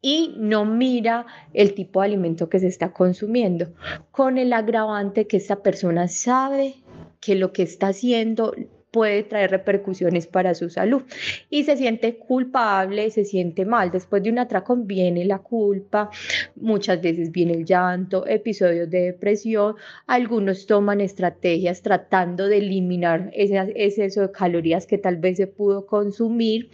[0.00, 3.72] y no mira el tipo de alimento que se está consumiendo,
[4.10, 6.76] con el agravante que esta persona sabe
[7.20, 8.54] que lo que está haciendo
[8.90, 11.02] puede traer repercusiones para su salud.
[11.50, 13.90] Y se siente culpable, se siente mal.
[13.90, 16.10] Después de un atracón viene la culpa,
[16.56, 19.76] muchas veces viene el llanto, episodios de depresión.
[20.06, 25.86] Algunos toman estrategias tratando de eliminar ese exceso de calorías que tal vez se pudo
[25.86, 26.70] consumir.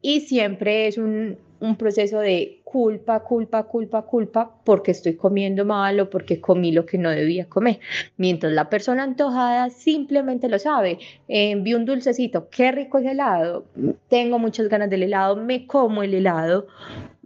[0.00, 6.00] Y siempre es un, un proceso de culpa, culpa, culpa, culpa, porque estoy comiendo mal
[6.00, 7.80] o porque comí lo que no debía comer.
[8.18, 10.98] Mientras la persona antojada simplemente lo sabe.
[11.28, 13.64] Eh, vi un dulcecito, qué rico es helado,
[14.08, 16.66] tengo muchas ganas del helado, me como el helado,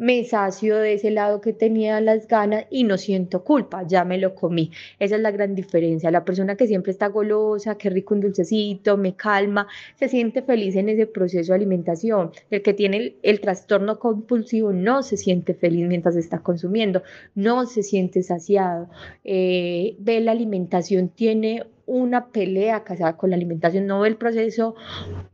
[0.02, 4.18] me sacio de ese helado que tenía las ganas y no siento culpa, ya me
[4.18, 4.70] lo comí.
[4.98, 6.10] Esa es la gran diferencia.
[6.10, 10.76] La persona que siempre está golosa, qué rico un dulcecito, me calma, se siente feliz
[10.76, 12.30] en ese proceso de alimentación.
[12.50, 17.02] El que tiene el, trastorno compulsivo no se siente siente feliz mientras está consumiendo,
[17.34, 18.88] no se siente saciado,
[19.24, 24.74] eh, ve la alimentación, tiene una pelea casada con la alimentación, no ve el proceso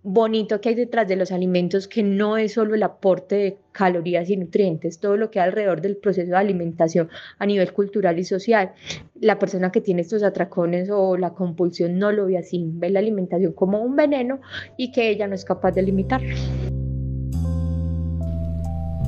[0.02, 4.28] bonito que hay detrás de los alimentos, que no es solo el aporte de calorías
[4.30, 7.08] y nutrientes, todo lo que hay alrededor del proceso de alimentación
[7.38, 8.72] a nivel cultural y social.
[9.20, 13.00] La persona que tiene estos atracones o la compulsión no lo ve así, ve la
[13.00, 14.40] alimentación como un veneno
[14.76, 16.34] y que ella no es capaz de limitarlo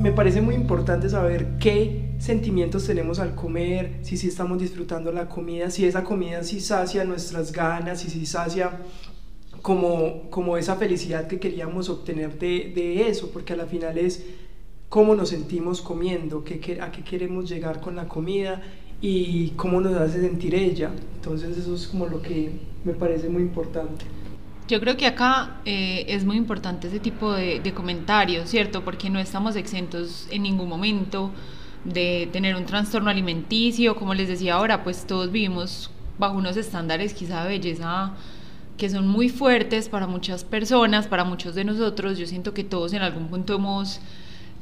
[0.00, 5.28] me parece muy importante saber qué sentimientos tenemos al comer, si sí estamos disfrutando la
[5.28, 8.78] comida, si esa comida sí sacia nuestras ganas, si sí sacia
[9.62, 14.24] como, como esa felicidad que queríamos obtener de, de eso, porque a la final es
[14.88, 18.61] cómo nos sentimos comiendo, qué, a qué queremos llegar con la comida
[19.00, 20.90] y cómo nos hace sentir ella.
[21.14, 22.50] Entonces eso es como lo que
[22.85, 24.04] me parece muy importante.
[24.68, 28.85] Yo creo que acá eh, es muy importante ese tipo de, comentarios, ¿cierto?
[28.85, 31.33] Porque no estamos exentos en ningún momento
[31.84, 33.96] de tener un trastorno alimenticio.
[33.96, 38.12] Como les decía ahora, pues todos vivimos bajo unos estándares quizá de belleza
[38.76, 42.18] que son muy fuertes para muchas personas, para muchos de nosotros.
[42.18, 44.00] Yo siento que todos en algún punto hemos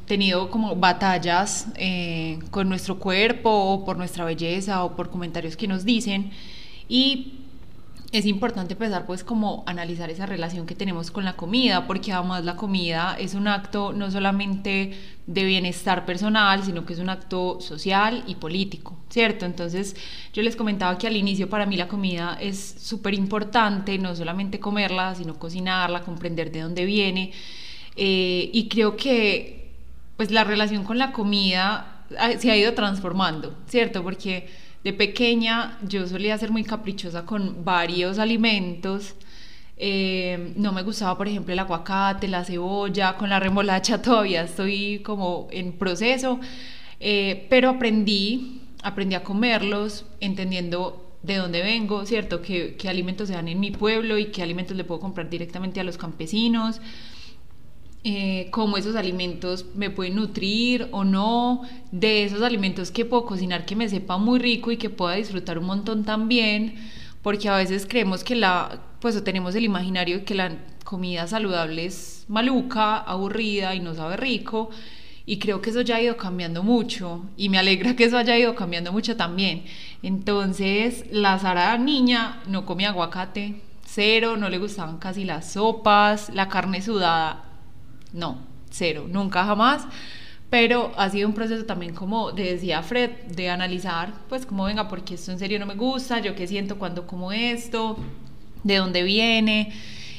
[0.07, 5.69] tenido como batallas eh, con nuestro cuerpo o por nuestra belleza o por comentarios que
[5.69, 6.33] nos dicen.
[6.89, 7.35] Y
[8.11, 12.43] es importante empezar pues como analizar esa relación que tenemos con la comida, porque además
[12.45, 17.61] la comida es un acto no solamente de bienestar personal, sino que es un acto
[17.61, 19.45] social y político, ¿cierto?
[19.45, 19.95] Entonces
[20.33, 24.59] yo les comentaba que al inicio para mí la comida es súper importante, no solamente
[24.59, 27.33] comerla, sino cocinarla, comprender de dónde viene,
[27.97, 29.75] eh, y creo que
[30.17, 32.05] pues la relación con la comida
[32.39, 34.03] se ha ido transformando, ¿cierto?
[34.03, 34.49] Porque
[34.89, 39.15] de pequeña yo solía ser muy caprichosa con varios alimentos.
[39.77, 45.01] Eh, no me gustaba, por ejemplo, el aguacate, la cebolla, con la remolacha todavía estoy
[45.01, 46.41] como en proceso,
[47.01, 52.41] eh, pero aprendí, aprendí a comerlos, entendiendo de dónde vengo, ¿cierto?
[52.41, 55.81] Qué, qué alimentos se dan en mi pueblo y qué alimentos le puedo comprar directamente
[55.81, 56.81] a los campesinos.
[58.05, 63.67] Eh, cómo esos alimentos me pueden nutrir o no, de esos alimentos que puedo cocinar
[63.67, 66.77] que me sepa muy rico y que pueda disfrutar un montón también,
[67.23, 71.87] porque a veces creemos que la, pues tenemos el imaginario de que la comida saludable
[71.87, 74.71] es maluca, aburrida y no sabe rico,
[75.27, 78.39] y creo que eso ya ha ido cambiando mucho y me alegra que eso haya
[78.39, 79.65] ido cambiando mucho también.
[80.03, 86.49] Entonces, la Sara niña no comía aguacate, cero, no le gustaban casi las sopas, la
[86.49, 87.48] carne sudada,
[88.13, 88.39] no,
[88.71, 89.87] cero, nunca jamás.
[90.51, 94.89] Pero ha sido un proceso también como, de, decía Fred, de analizar, pues como venga,
[94.89, 97.99] porque esto en serio no me gusta, yo qué siento cuando como esto,
[98.65, 99.73] de dónde viene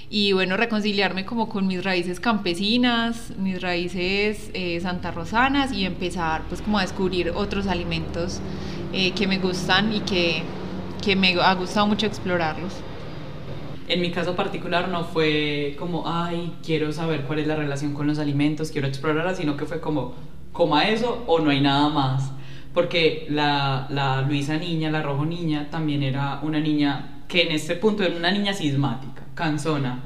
[0.10, 6.62] y bueno, reconciliarme como con mis raíces campesinas, mis raíces eh, santarrosanas y empezar pues
[6.62, 8.40] como a descubrir otros alimentos
[8.92, 10.42] eh, que me gustan y que,
[11.04, 12.74] que me ha gustado mucho explorarlos.
[13.90, 18.06] En mi caso particular no fue como, ay, quiero saber cuál es la relación con
[18.06, 20.14] los alimentos, quiero explorarla, sino que fue como,
[20.54, 22.32] coma eso o no hay nada más.
[22.72, 27.76] Porque la, la Luisa niña, la Rojo niña, también era una niña que en este
[27.76, 30.04] punto era una niña sismática cansona.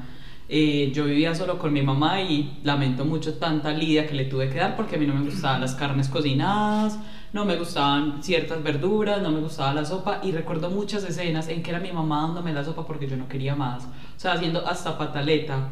[0.48, 4.48] Eh, yo vivía solo con mi mamá y lamento mucho tanta lidia que le tuve
[4.48, 6.98] que dar porque a mí no me gustaban las carnes cocinadas,
[7.34, 11.64] no me gustaban ciertas verduras, no me gustaba la sopa y recuerdo muchas escenas en
[11.64, 14.64] que era mi mamá dándome la sopa porque yo no quería más, o sea, haciendo
[14.64, 15.70] hasta pataleta.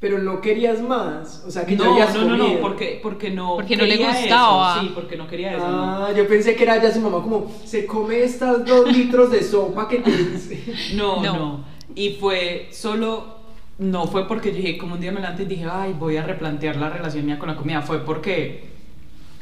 [0.00, 3.76] Pero no querías más, o sea, que no, no no, no, porque, porque no Porque
[3.76, 4.72] no le gustaba.
[4.72, 5.68] eso, sí, porque no quería eso.
[5.68, 6.06] no.
[6.06, 9.44] Ah, yo pensé que era ya su mamá como, se come estas dos litros de
[9.44, 10.10] sopa que te
[10.94, 11.22] No.
[11.22, 13.42] no, Y fue solo,
[13.78, 16.24] no fue porque yo dije, como un día me levanté y dije, ay, voy a
[16.24, 17.80] replantear la relación mía con la comida.
[17.82, 18.70] Fue porque,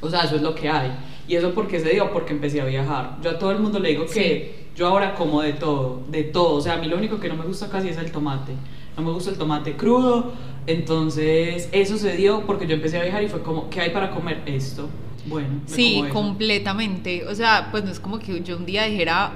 [0.01, 0.91] o sea, eso es lo que hay.
[1.29, 3.19] Y eso porque se dio, porque empecé a viajar.
[3.23, 6.55] Yo a todo el mundo le digo que yo ahora como de todo, de todo.
[6.55, 8.53] O sea, a mí lo único que no me gusta casi es el tomate.
[8.97, 10.33] No me gusta el tomate crudo.
[10.67, 14.11] Entonces, eso se dio porque yo empecé a viajar y fue como, ¿qué hay para
[14.11, 14.89] comer esto?
[15.27, 17.27] Bueno, me Sí, como completamente.
[17.27, 19.33] O sea, pues no es como que yo un día dijera,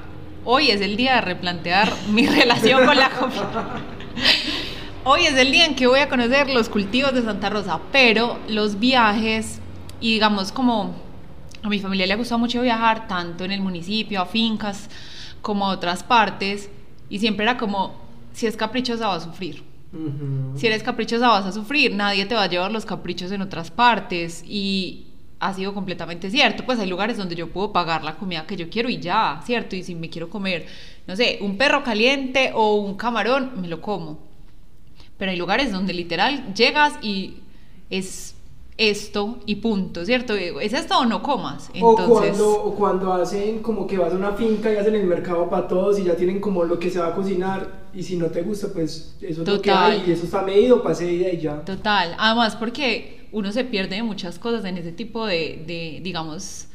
[0.46, 3.81] hoy es el día de replantear mi relación con la comida.
[5.05, 8.38] Hoy es el día en que voy a conocer los cultivos de Santa Rosa, pero
[8.46, 9.59] los viajes
[10.00, 10.94] y digamos como
[11.62, 14.88] a mi familia le ha gustado mucho viajar, tanto en el municipio, a fincas,
[15.40, 16.70] como a otras partes,
[17.09, 17.94] y siempre era como,
[18.33, 19.62] si es caprichosa va a sufrir.
[20.57, 23.70] Si eres caprichosa vas a sufrir, nadie te va a llevar los caprichos en otras
[23.70, 28.46] partes y ha sido completamente cierto, pues hay lugares donde yo puedo pagar la comida
[28.46, 29.77] que yo quiero y ya, ¿cierto?
[29.77, 30.66] Y si me quiero comer,
[31.07, 34.18] no sé, un perro caliente o un camarón, me lo como.
[35.18, 37.38] Pero hay lugares donde literal llegas y
[37.90, 38.35] es
[38.78, 40.35] esto y punto, ¿cierto?
[40.35, 41.70] ¿Es esto o no comas?
[41.80, 45.06] O, Entonces, cuando, o cuando hacen como que vas a una finca y hacen el
[45.06, 48.16] mercado para todos y ya tienen como lo que se va a cocinar y si
[48.16, 49.92] no te gusta pues eso es lo que Total.
[49.92, 51.64] hay y eso está medido para ese día y ya.
[51.64, 56.68] Total, además porque uno se pierde de muchas cosas en ese tipo de, de, digamos,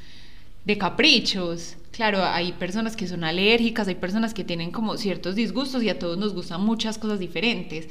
[0.66, 1.78] de caprichos.
[1.92, 5.98] Claro, hay personas que son alérgicas, hay personas que tienen como ciertos disgustos y a
[5.98, 7.88] todos nos gustan muchas cosas diferentes,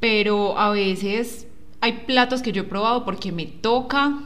[0.00, 1.46] pero a veces
[1.84, 4.18] hay platos que yo he probado porque me toca,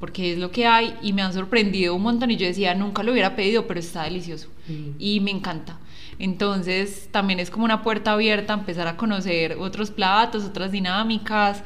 [0.00, 3.02] porque es lo que hay y me han sorprendido un montón y yo decía, nunca
[3.02, 4.90] lo hubiera pedido, pero está delicioso Mm.
[4.98, 5.78] y me encanta.
[6.18, 11.62] Entonces también es como una puerta abierta a empezar a conocer otros platos, otras dinámicas.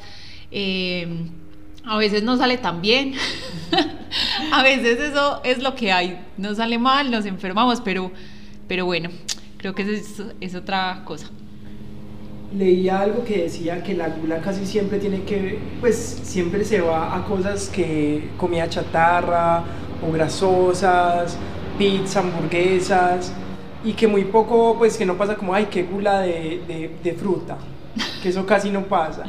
[0.50, 1.06] Eh,
[1.84, 3.14] a veces no sale tan bien,
[4.52, 8.10] a veces eso es lo que hay, no sale mal, nos enfermamos, pero,
[8.66, 9.10] pero bueno,
[9.58, 11.30] creo que eso es, es otra cosa.
[12.56, 17.14] Leía algo que decía que la gula casi siempre tiene que, pues siempre se va
[17.14, 19.64] a cosas que comida chatarra
[20.06, 21.36] o grasosas,
[21.76, 23.32] pizza, hamburguesas
[23.84, 27.12] y que muy poco, pues que no pasa como, ay, qué gula de, de, de
[27.12, 27.58] fruta,
[28.22, 29.24] que eso casi no pasa.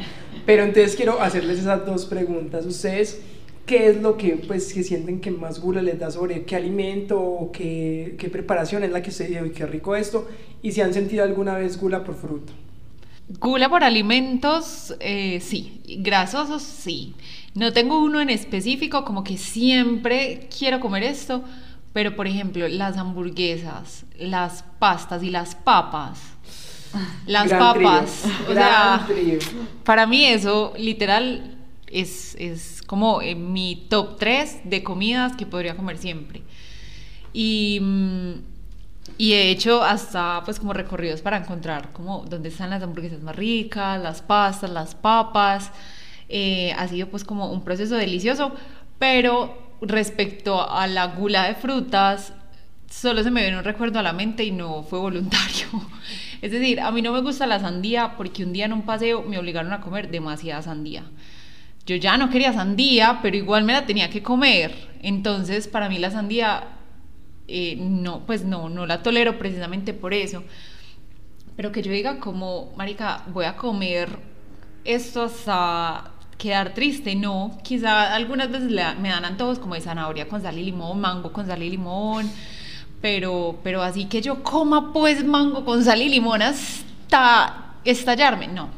[0.46, 2.64] Pero entonces quiero hacerles esas dos preguntas.
[2.64, 3.20] ¿Ustedes
[3.66, 7.20] qué es lo que, pues, que sienten que más gula les da sobre qué alimento
[7.20, 10.26] o qué, qué preparación es la que ustedes dice, qué rico esto?
[10.62, 12.52] Y si han sentido alguna vez gula por fruta.
[13.38, 15.80] Gula por alimentos, eh, sí.
[15.98, 17.14] Grasosos, sí.
[17.54, 21.44] No tengo uno en específico, como que siempre quiero comer esto,
[21.92, 26.20] pero por ejemplo, las hamburguesas, las pastas y las papas.
[27.26, 28.22] Las Gran papas.
[28.22, 29.38] trío, O gran sea, trío.
[29.84, 31.56] para mí eso literal
[31.86, 36.42] es, es como eh, mi top 3 de comidas que podría comer siempre.
[37.32, 38.32] Y, mm,
[39.20, 43.36] y he hecho hasta pues como recorridos para encontrar como dónde están las hamburguesas más
[43.36, 45.72] ricas, las pastas, las papas.
[46.30, 48.52] Eh, ha sido pues como un proceso delicioso,
[48.98, 52.32] pero respecto a la gula de frutas,
[52.88, 55.66] solo se me viene un recuerdo a la mente y no fue voluntario.
[56.40, 59.20] Es decir, a mí no me gusta la sandía porque un día en un paseo
[59.20, 61.04] me obligaron a comer demasiada sandía.
[61.84, 64.88] Yo ya no quería sandía, pero igual me la tenía que comer.
[65.02, 66.79] Entonces, para mí la sandía,
[67.50, 70.44] eh, no, pues no, no la tolero precisamente por eso.
[71.56, 74.08] Pero que yo diga como, marica, voy a comer
[74.84, 77.58] esto hasta quedar triste, no.
[77.62, 81.46] Quizá algunas veces me dan antojos como de zanahoria con sal y limón, mango con
[81.46, 82.30] sal y limón,
[83.02, 88.68] pero, pero así que yo coma pues mango con sal y limón hasta estallarme, no.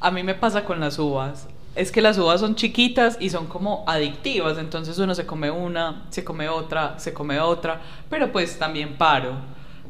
[0.00, 1.48] A mí me pasa con las uvas.
[1.74, 6.04] Es que las uvas son chiquitas y son como adictivas, entonces uno se come una,
[6.10, 9.36] se come otra, se come otra, pero pues también paro.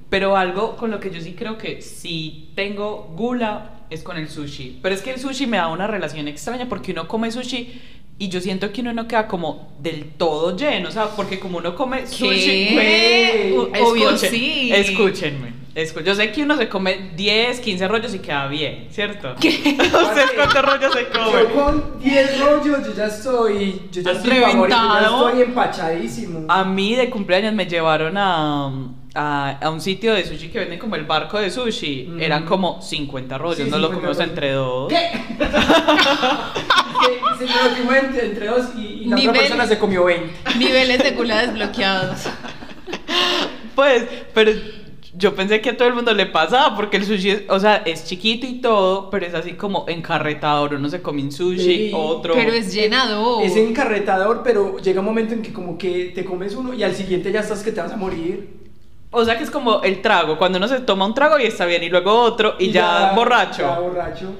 [0.09, 4.29] Pero algo con lo que yo sí creo que si tengo gula es con el
[4.29, 4.79] sushi.
[4.83, 7.81] Pero es que el sushi me da una relación extraña porque uno come sushi
[8.23, 11.59] y yo siento que uno no queda como del todo lleno, o sea, porque como
[11.59, 12.79] uno come sushi,
[13.83, 14.71] obvio sí.
[14.73, 15.53] Escúchenme.
[16.05, 19.35] Yo sé que uno se come 10, 15 rollos y queda bien, ¿cierto?
[19.41, 19.49] ¿Qué?
[19.77, 21.33] ¿Ustedes cuántos rollos se comen?
[21.33, 25.03] Yo con 10 rollos yo ya estoy, yo ya estoy reventado.
[25.03, 26.47] yo estoy empachadísimo.
[26.49, 28.71] A mí de cumpleaños me llevaron a
[29.15, 32.07] a, a, un sitio de sushi que venden como el barco de sushi.
[32.09, 32.21] Mm.
[32.21, 34.93] Eran como 50 rollos, no lo comimos entre dos.
[34.93, 35.11] ¿Qué?
[37.39, 40.59] se lo comimos entre, dos y, la otra persona se comió 20.
[40.59, 42.27] Niveles de cula desbloqueados.
[43.75, 44.53] Pues, pero
[45.17, 47.77] yo pensé que a todo el mundo le pasaba porque el sushi, es, o sea,
[47.77, 52.35] es chiquito y todo, pero es así como encarretador, uno se come un sushi, otro.
[52.35, 53.43] Pero es llenador.
[53.43, 56.95] Es encarretador, pero llega un momento en que como que te comes uno y al
[56.95, 58.62] siguiente ya estás que te vas a morir.
[59.15, 61.67] O sea que es como el trago, cuando uno se toma un trago y está
[61.67, 63.63] bien, y luego otro, y, ya, borracho.
[63.63, 64.35] Ya borracho.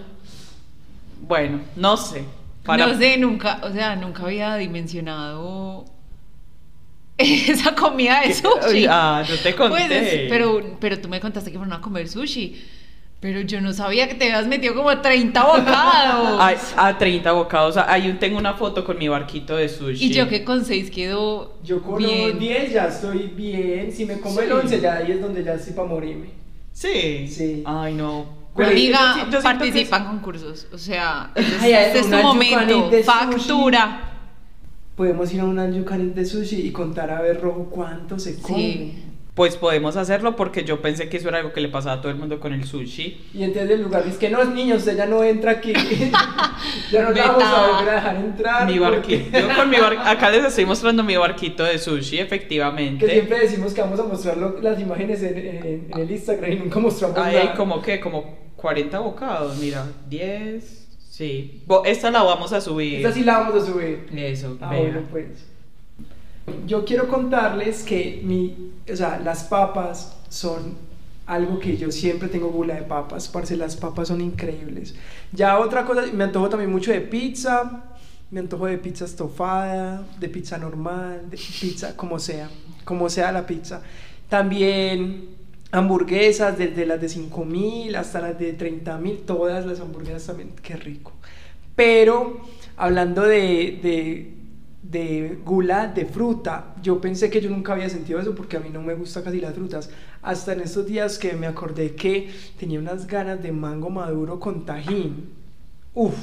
[1.21, 2.25] Bueno, no sé.
[2.65, 5.85] No sé, nunca, o sea, nunca había dimensionado
[7.19, 8.87] esa comida de sushi.
[8.89, 9.77] Ah, yo te conté.
[9.77, 12.81] Pues pero, pero tú me contaste que fueron a comer sushi.
[13.23, 16.41] Pero yo no sabía que te habías metido como a 30 bocados.
[16.77, 17.77] a 30 bocados.
[17.77, 20.07] Ahí tengo una foto con mi barquito de sushi.
[20.07, 21.57] Y yo que con 6 quedo.
[21.63, 23.93] Yo con 10 ya estoy bien.
[23.93, 26.31] Si me como el 11, ya ahí es donde ya estoy para morirme.
[26.73, 27.29] Sí.
[27.29, 27.63] Sí.
[27.65, 28.27] Ay, no.
[28.57, 30.67] Pero amiga, participa en concursos.
[30.73, 32.91] O sea, este es tu momento.
[33.05, 34.01] Factura.
[34.97, 38.59] Podemos ir a una yucani de sushi y contar a ver rojo cuánto se come.
[38.59, 42.01] Sí pues podemos hacerlo porque yo pensé que eso era algo que le pasaba a
[42.03, 43.29] todo el mundo con el sushi.
[43.33, 45.73] Y entonces el lugar dice que no, niños, ella no entra aquí.
[46.93, 48.67] ya no vamos a volver a dejar entrar.
[48.67, 49.39] Mi barquito.
[49.39, 49.97] Yo con mi bar...
[50.05, 53.07] Acá les estoy mostrando mi barquito de sushi, efectivamente.
[53.07, 57.17] Que siempre decimos que vamos a mostrar las imágenes en, el Instagram y nunca mostramos
[57.19, 60.89] hay como que, como 40 bocados, mira, 10.
[61.09, 61.65] Sí.
[61.87, 62.97] Esta la vamos a subir.
[62.97, 64.09] Esta sí la vamos a subir.
[64.15, 65.52] Eso, ah, bueno, pues.
[66.67, 70.77] Yo quiero contarles que mi, o sea, las papas son
[71.27, 74.95] algo que yo siempre tengo gula de papas, parce, las papas son increíbles.
[75.33, 77.85] Ya otra cosa, me antojo también mucho de pizza,
[78.31, 82.51] me antojo de pizza estofada, de pizza normal, de pizza como sea,
[82.85, 83.83] como sea la pizza.
[84.29, 85.29] También
[85.71, 91.13] hamburguesas, desde las de 5000 hasta las de 30000, todas las hamburguesas también, qué rico.
[91.77, 92.41] Pero
[92.77, 94.35] hablando de
[94.83, 96.75] de gula de fruta.
[96.83, 99.41] Yo pensé que yo nunca había sentido eso porque a mí no me gusta casi
[99.41, 99.91] las frutas.
[100.23, 104.65] Hasta en estos días que me acordé que tenía unas ganas de mango maduro con
[104.67, 105.31] tajín.
[105.95, 106.15] Uf,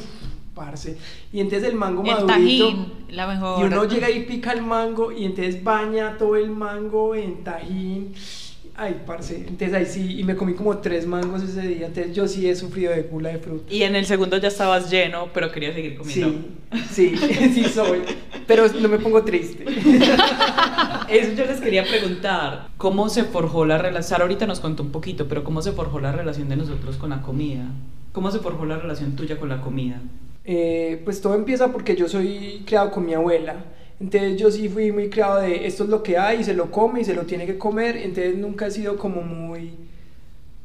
[0.53, 0.97] parce.
[1.32, 2.88] Y entonces el mango el madurito.
[3.10, 3.62] la mejor.
[3.62, 8.14] Y uno llega y pica el mango y entonces baña todo el mango en tajín
[8.82, 9.36] Ay, parce.
[9.36, 11.88] Entonces ahí sí, y me comí como tres mangos ese día.
[11.88, 13.74] Entonces yo sí he sufrido de gula de fruta.
[13.74, 16.48] Y en el segundo ya estabas lleno, pero quería seguir comiendo.
[16.90, 18.04] Sí, sí, sí soy.
[18.48, 19.66] Pero no me pongo triste.
[21.10, 22.70] Eso yo les quería preguntar.
[22.78, 24.22] ¿Cómo se forjó la relación?
[24.22, 27.22] ahorita nos contó un poquito, pero ¿cómo se forjó la relación de nosotros con la
[27.22, 27.66] comida?
[28.14, 30.00] ¿Cómo se forjó la relación tuya con la comida?
[30.46, 33.58] Eh, pues todo empieza porque yo soy criado con mi abuela.
[34.00, 36.72] Entonces yo sí fui muy criado de esto es lo que hay, y se lo
[36.72, 37.97] come y se lo tiene que comer.
[37.97, 39.74] Entonces nunca he sido como muy,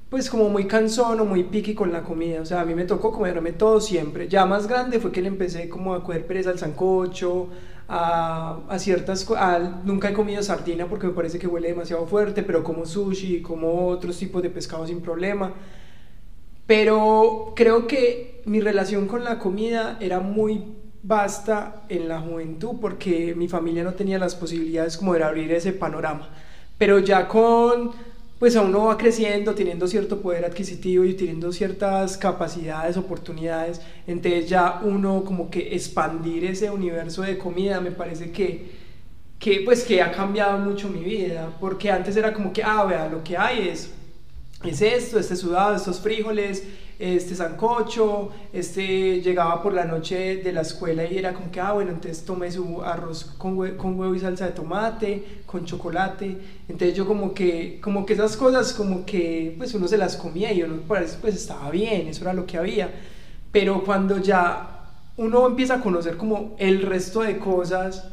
[0.08, 2.40] pues como muy cansón o muy piqui con la comida.
[2.40, 4.28] O sea, a mí me tocó comerme todo siempre.
[4.28, 7.48] Ya más grande fue que le empecé como a coger pereza al sancocho,
[7.88, 9.84] a, a ciertas cosas.
[9.84, 13.88] Nunca he comido sardina porque me parece que huele demasiado fuerte, pero como sushi, como
[13.88, 15.52] otros tipos de pescado sin problema.
[16.66, 20.62] Pero creo que mi relación con la comida era muy
[21.04, 25.72] basta en la juventud porque mi familia no tenía las posibilidades como de abrir ese
[25.72, 26.30] panorama.
[26.78, 27.92] Pero ya con,
[28.38, 34.48] pues a uno va creciendo, teniendo cierto poder adquisitivo y teniendo ciertas capacidades, oportunidades, entonces
[34.48, 38.72] ya uno como que expandir ese universo de comida me parece que,
[39.38, 43.10] que pues que ha cambiado mucho mi vida, porque antes era como que, ah, vea,
[43.10, 43.90] lo que hay es,
[44.64, 46.64] es esto, este sudado, estos frijoles,
[46.98, 51.72] este sancocho, este llegaba por la noche de la escuela y era como que, ah,
[51.72, 56.38] bueno, entonces tomé su arroz con, con huevo y salsa de tomate, con chocolate,
[56.68, 60.52] entonces yo como que, como que esas cosas como que, pues uno se las comía
[60.52, 62.90] y uno parece, pues estaba bien, eso era lo que había,
[63.50, 64.70] pero cuando ya
[65.16, 68.08] uno empieza a conocer como el resto de cosas,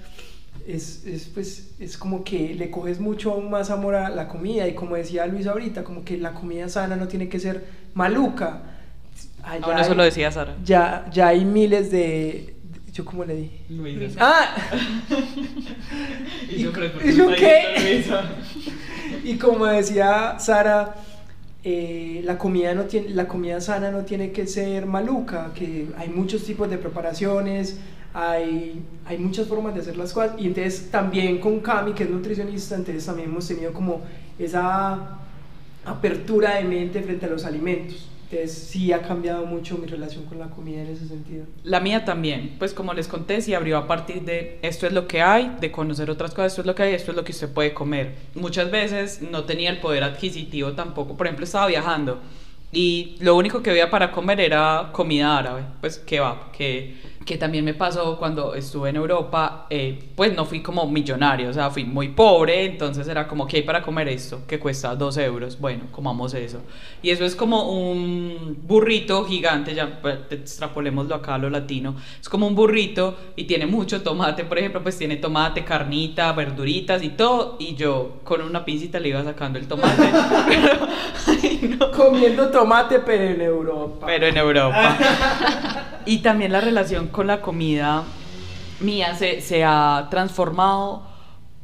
[0.68, 4.68] es, es, pues, es como que le coges mucho más amor a la comida.
[4.68, 8.71] Y como decía Luis ahorita, como que la comida sana no tiene que ser maluca.
[9.44, 10.56] Allá eso lo decía Sara.
[10.64, 12.56] Ya, ya hay miles de...
[12.92, 13.52] ¿Yo cómo le di?
[13.70, 14.20] Luisa.
[14.20, 14.56] Ah.
[16.50, 18.04] ¿Y yo creo ¿Y yo qué?
[19.24, 20.96] y como decía Sara,
[21.64, 26.10] eh, la, comida no tiene, la comida sana no tiene que ser maluca, que hay
[26.10, 27.78] muchos tipos de preparaciones,
[28.14, 30.34] hay, hay muchas formas de hacer las cosas.
[30.40, 34.02] Y entonces también con Cami, que es nutricionista, entonces también hemos tenido como
[34.40, 35.20] esa
[35.86, 38.11] apertura de mente frente a los alimentos.
[38.32, 41.46] Entonces sí ha cambiado mucho mi relación con la comida en ese sentido.
[41.64, 45.08] La mía también, pues como les conté, sí abrió a partir de esto es lo
[45.08, 47.34] que hay, de conocer otras cosas, esto es lo que hay, esto es lo que
[47.34, 48.16] usted puede comer.
[48.36, 52.22] Muchas veces no tenía el poder adquisitivo tampoco, por ejemplo estaba viajando
[52.72, 56.96] y lo único que había para comer era comida árabe, pues kebab, que
[57.26, 61.54] que también me pasó cuando estuve en Europa, eh, pues no fui como millonario, o
[61.54, 64.42] sea, fui muy pobre, entonces era como, ¿qué hay para comer esto?
[64.48, 66.62] Que cuesta dos euros, bueno, comamos eso.
[67.02, 72.28] Y eso es como un burrito gigante, ya pues, extrapolémoslo acá a lo latino, es
[72.28, 77.10] como un burrito y tiene mucho tomate, por ejemplo, pues tiene tomate, carnita, verduritas y
[77.10, 80.10] todo, y yo con una pincita le iba sacando el tomate.
[81.96, 84.06] Comiendo tomate, pero en Europa.
[84.06, 84.98] Pero en Europa.
[86.06, 88.04] y también la relación con la comida
[88.80, 91.04] mía se, se, ha transformado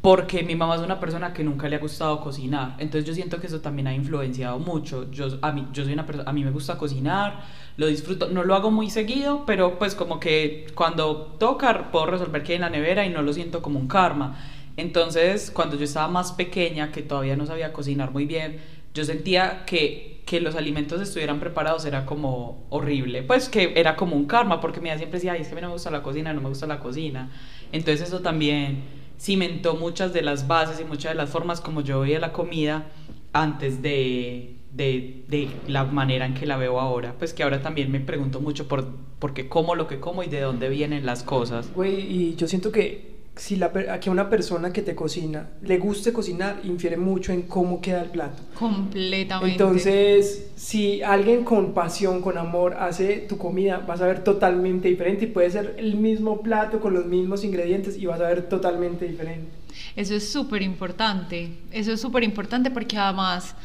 [0.01, 2.75] porque mi mamá es una persona que nunca le ha gustado cocinar.
[2.77, 5.11] Entonces yo siento que eso también ha influenciado mucho.
[5.11, 7.41] Yo, a, mí, yo soy una a mí me gusta cocinar,
[7.75, 12.43] lo disfruto, no lo hago muy seguido, pero pues como que cuando toca puedo resolver
[12.43, 14.37] que hay en la nevera y no lo siento como un karma.
[14.77, 18.61] Entonces cuando yo estaba más pequeña, que todavía no sabía cocinar muy bien,
[18.93, 24.17] yo sentía que que los alimentos estuvieran preparados era como horrible, pues que era como
[24.17, 26.41] un karma, porque mi siempre decía, ay, es que no me gusta la cocina, no
[26.41, 27.31] me gusta la cocina.
[27.71, 28.83] Entonces eso también
[29.17, 32.87] cimentó muchas de las bases y muchas de las formas como yo veía la comida
[33.31, 37.15] antes de, de, de, la manera en que la veo ahora.
[37.17, 38.85] Pues que ahora también me pregunto mucho por,
[39.19, 41.71] por qué como lo que como y de dónde vienen las cosas.
[41.73, 46.11] Güey, y yo siento que si la, a una persona que te cocina le guste
[46.11, 48.43] cocinar, infiere mucho en cómo queda el plato.
[48.57, 49.51] Completamente.
[49.51, 55.25] Entonces, si alguien con pasión, con amor hace tu comida, vas a ver totalmente diferente
[55.25, 59.07] y puede ser el mismo plato con los mismos ingredientes y vas a ver totalmente
[59.07, 59.47] diferente.
[59.95, 61.49] Eso es súper importante.
[61.71, 63.55] Eso es súper importante porque además...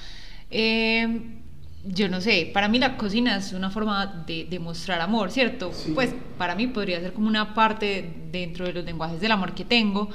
[0.50, 1.41] Eh,
[1.84, 5.72] yo no sé, para mí la cocina es una forma de demostrar amor, ¿cierto?
[5.94, 9.64] Pues para mí podría ser como una parte dentro de los lenguajes del amor que
[9.64, 10.08] tengo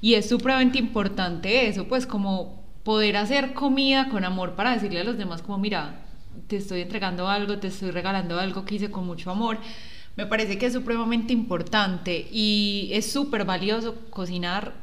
[0.00, 5.04] y es supremamente importante eso, pues como poder hacer comida con amor para decirle a
[5.04, 6.04] los demás como mira,
[6.48, 9.58] te estoy entregando algo, te estoy regalando algo que hice con mucho amor.
[10.16, 14.74] Me parece que es supremamente importante y es súper valioso cocinar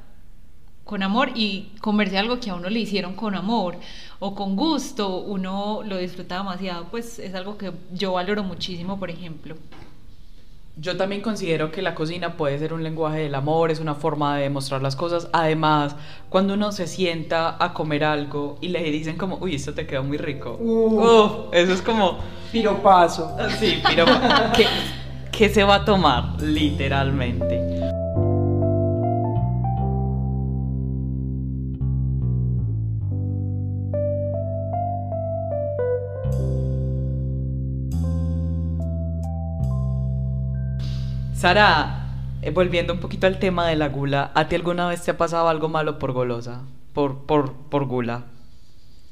[0.85, 3.77] con amor y comerse algo que a uno le hicieron con amor
[4.19, 9.09] o con gusto, uno lo disfruta demasiado, pues es algo que yo valoro muchísimo, por
[9.09, 9.55] ejemplo.
[10.75, 14.37] Yo también considero que la cocina puede ser un lenguaje del amor, es una forma
[14.37, 15.27] de demostrar las cosas.
[15.33, 15.95] Además,
[16.29, 20.03] cuando uno se sienta a comer algo y le dicen como, uy, esto te quedó
[20.03, 20.53] muy rico.
[20.53, 22.19] Uh, eso es como...
[22.51, 23.35] Piropazo.
[23.59, 24.51] Sí, piropazo.
[24.55, 24.67] ¿Qué,
[25.33, 26.41] ¿Qué se va a tomar?
[26.41, 27.88] Literalmente.
[41.39, 42.09] Sara,
[42.41, 45.17] eh, volviendo un poquito al tema de la gula, ¿a ti alguna vez te ha
[45.17, 46.63] pasado algo malo por golosa?
[46.91, 48.25] Por, por, por gula.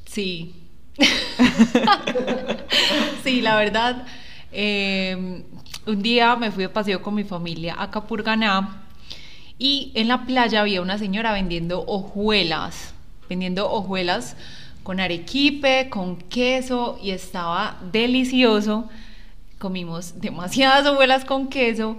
[0.06, 0.54] Sí.
[3.24, 4.06] sí, la verdad.
[4.52, 5.44] Em,
[5.86, 8.84] un día me fui de paseo con mi familia a Capurganá
[9.58, 12.94] y en la playa había una señora vendiendo hojuelas,
[13.30, 14.36] vendiendo hojuelas
[14.84, 18.90] con arequipe, con queso y estaba delicioso.
[19.60, 21.96] Comimos demasiadas hojuelas con queso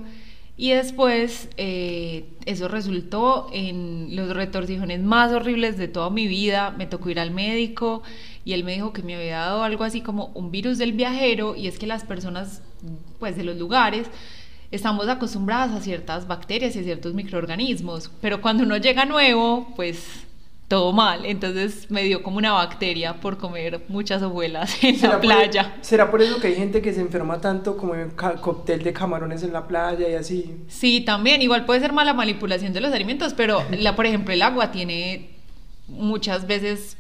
[0.60, 6.74] y después eh, eso resultó en los retorcijones más horribles de toda mi vida.
[6.76, 8.02] Me tocó ir al médico
[8.44, 11.54] y él me dijo que me había dado algo así como un virus del viajero
[11.54, 12.60] y es que las personas
[13.20, 14.08] pues de los lugares
[14.72, 20.26] estamos acostumbradas a ciertas bacterias y a ciertos microorganismos, pero cuando uno llega nuevo, pues
[20.68, 21.24] todo mal.
[21.24, 25.76] Entonces me dio como una bacteria por comer muchas abuelas en la playa.
[25.80, 29.42] ¿Será por eso que hay gente que se enferma tanto como en cóctel de camarones
[29.42, 30.56] en la playa y así?
[30.68, 31.42] Sí, también.
[31.42, 35.30] Igual puede ser mala manipulación de los alimentos, pero la, por ejemplo el agua tiene
[35.88, 36.96] muchas veces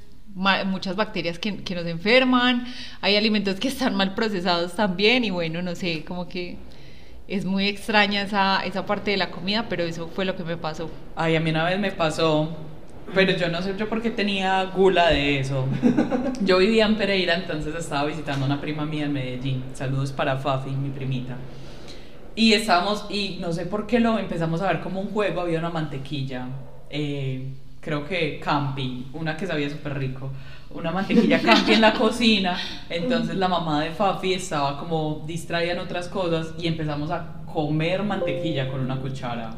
[0.66, 2.66] muchas bacterias que, que nos enferman.
[3.00, 6.56] Hay alimentos que están mal procesados también y bueno, no sé, como que
[7.26, 10.56] es muy extraña esa, esa parte de la comida, pero eso fue lo que me
[10.56, 10.90] pasó.
[11.16, 12.56] Ay, a mí una vez me pasó,
[13.14, 15.66] pero yo no sé yo por qué tenía gula de eso.
[16.42, 19.64] Yo vivía en Pereira, entonces estaba visitando a una prima mía en Medellín.
[19.74, 21.36] Saludos para Fafi, mi primita.
[22.34, 25.58] Y estábamos, y no sé por qué lo empezamos a ver como un juego, había
[25.58, 26.46] una mantequilla,
[26.88, 30.30] eh, creo que Campi, una que sabía súper rico
[30.70, 35.78] una mantequilla campi en la cocina, entonces la mamá de Fafi estaba como distraída en
[35.78, 39.50] otras cosas y empezamos a comer mantequilla con una cuchara.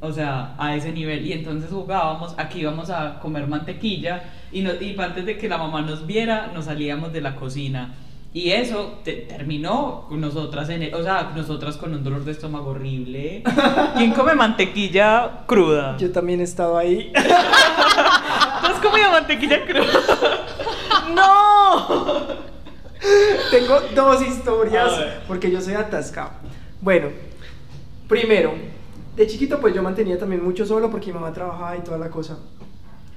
[0.00, 1.26] O sea, a ese nivel.
[1.26, 4.22] Y entonces jugábamos, aquí íbamos a comer mantequilla
[4.52, 7.94] y, no, y antes de que la mamá nos viera, nos salíamos de la cocina.
[8.32, 13.42] Y eso terminó con nosotras, en o sea, nosotras con un dolor de estómago horrible.
[13.96, 15.96] ¿Quién come mantequilla cruda?
[15.96, 17.10] Yo también he estado ahí.
[17.14, 19.86] ¿Tú has comido mantequilla cruda?
[21.14, 22.38] ¡No!
[23.50, 24.92] Tengo dos historias
[25.26, 26.32] porque yo soy atascado.
[26.82, 27.08] Bueno,
[28.08, 28.54] primero,
[29.18, 32.08] de chiquito pues yo mantenía también mucho solo porque mi mamá trabajaba y toda la
[32.08, 32.38] cosa.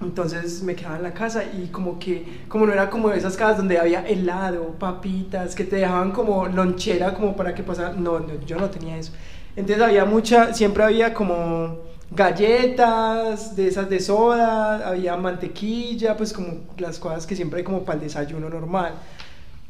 [0.02, 3.58] Entonces me quedaba en la casa y como que, como no era como esas casas
[3.58, 8.34] donde había helado, papitas, que te dejaban como lonchera como para que pasara, no, no,
[8.48, 9.12] yo no tenía eso.
[9.56, 11.78] Entonces había mucha, siempre había como
[12.10, 17.84] galletas, de esas de soda, había mantequilla, pues como las cosas que siempre hay como
[17.84, 18.94] para el desayuno normal.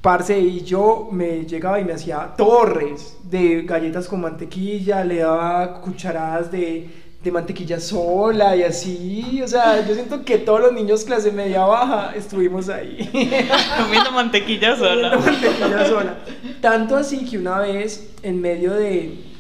[0.02, 5.80] Parce, y yo me llegaba y me hacía torres de galletas con mantequilla, le daba
[5.80, 6.90] cucharadas de,
[7.24, 9.42] de mantequilla sola y así.
[9.44, 13.10] O sea, yo siento que todos los niños clase media baja estuvimos ahí.
[13.80, 15.12] Comiendo mantequilla sola.
[15.12, 16.18] Comiendo mantequilla sola.
[16.62, 19.31] Tanto así que una vez, en medio de,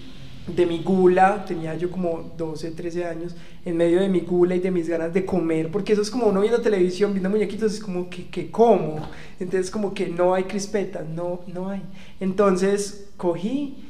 [0.47, 4.59] de mi gula, tenía yo como 12, 13 años, en medio de mi gula y
[4.59, 7.79] de mis ganas de comer, porque eso es como uno viendo televisión, viendo muñequitos, es
[7.79, 9.07] como que, que como,
[9.39, 11.81] entonces como que no hay crispetas, no, no hay.
[12.19, 13.85] Entonces cogí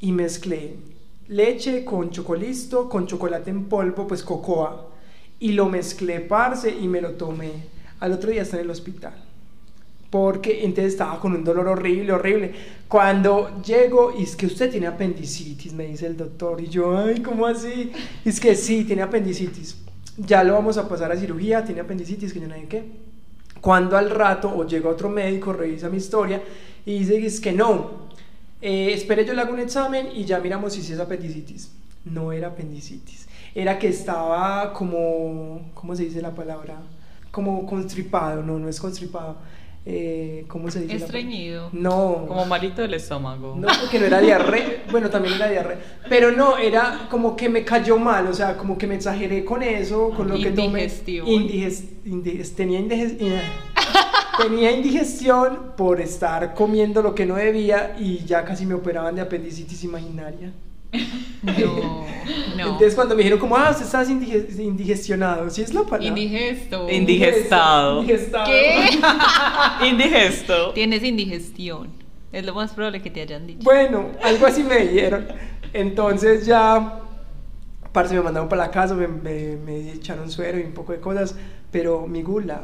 [0.00, 0.76] y mezclé
[1.28, 4.90] leche con chocolisto, con chocolate en polvo, pues cocoa,
[5.38, 7.50] y lo mezclé, parce, y me lo tomé.
[8.00, 9.25] Al otro día está en el hospital
[10.10, 12.54] porque entonces estaba con un dolor horrible, horrible.
[12.88, 17.20] Cuando llego, y es que usted tiene apendicitis, me dice el doctor, y yo, ay,
[17.20, 17.92] ¿cómo así?
[18.24, 19.76] es que sí, tiene apendicitis.
[20.16, 22.84] Ya lo vamos a pasar a cirugía, tiene apendicitis, que yo no sé qué.
[23.60, 26.40] Cuando al rato, o llega otro médico, revisa mi historia,
[26.84, 28.06] y dice es que no,
[28.62, 31.72] eh, espere yo le hago un examen y ya miramos si es apendicitis.
[32.04, 36.76] No era apendicitis, era que estaba como, ¿cómo se dice la palabra?
[37.32, 39.36] Como constripado, no, no es constripado
[39.88, 40.96] eh, ¿cómo se dice?
[40.96, 41.68] Estreñido.
[41.72, 42.24] No.
[42.26, 43.54] Como malito del estómago.
[43.56, 44.82] No, porque no era diarrea.
[44.90, 45.78] bueno, también era diarrea.
[46.08, 49.62] Pero no, era como que me cayó mal, o sea, como que me exageré con
[49.62, 50.90] eso, con lo que tomé.
[51.06, 53.40] Indigest, tenía, indigestión.
[54.42, 59.20] tenía indigestión por estar comiendo lo que no debía y ya casi me operaban de
[59.20, 60.52] apendicitis imaginaria.
[61.42, 62.06] No,
[62.56, 62.62] no.
[62.64, 66.06] Entonces cuando me dijeron como, ah, usted está indigestionado, ¿sí es la palabra?
[66.06, 66.88] Indigesto.
[66.90, 68.00] Indigestado.
[68.02, 68.46] Indigestado.
[68.46, 68.98] ¿Qué?
[69.86, 70.72] Indigesto.
[70.72, 71.88] Tienes indigestión.
[72.32, 73.62] Es lo más probable que te hayan dicho.
[73.62, 75.28] Bueno, algo así me dijeron.
[75.72, 77.00] Entonces ya,
[77.92, 81.00] parce, me mandaron para la casa, me, me, me echaron suero y un poco de
[81.00, 81.36] cosas,
[81.70, 82.62] pero mi gula,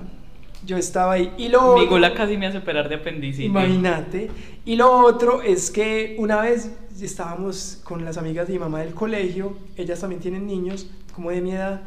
[0.64, 1.32] yo estaba ahí.
[1.38, 3.46] Y lo Mi gula casi me hace operar de apendicitis.
[3.46, 4.30] Imagínate.
[4.64, 8.94] Y lo otro es que una vez estábamos con las amigas de mi mamá del
[8.94, 11.82] colegio, ellas también tienen niños, como de mi edad,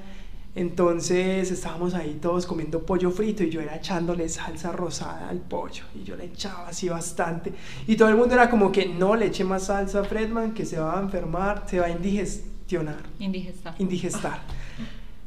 [0.55, 5.83] entonces estábamos ahí todos comiendo pollo frito y yo era echándole salsa rosada al pollo
[5.93, 7.51] y yo le echaba así bastante
[7.85, 10.65] y todo el mundo era como que no le eche más salsa a Fredman que
[10.65, 13.03] se va a enfermar, se va a indigestionar.
[13.19, 13.75] Indigestar.
[13.79, 14.39] Indigestar.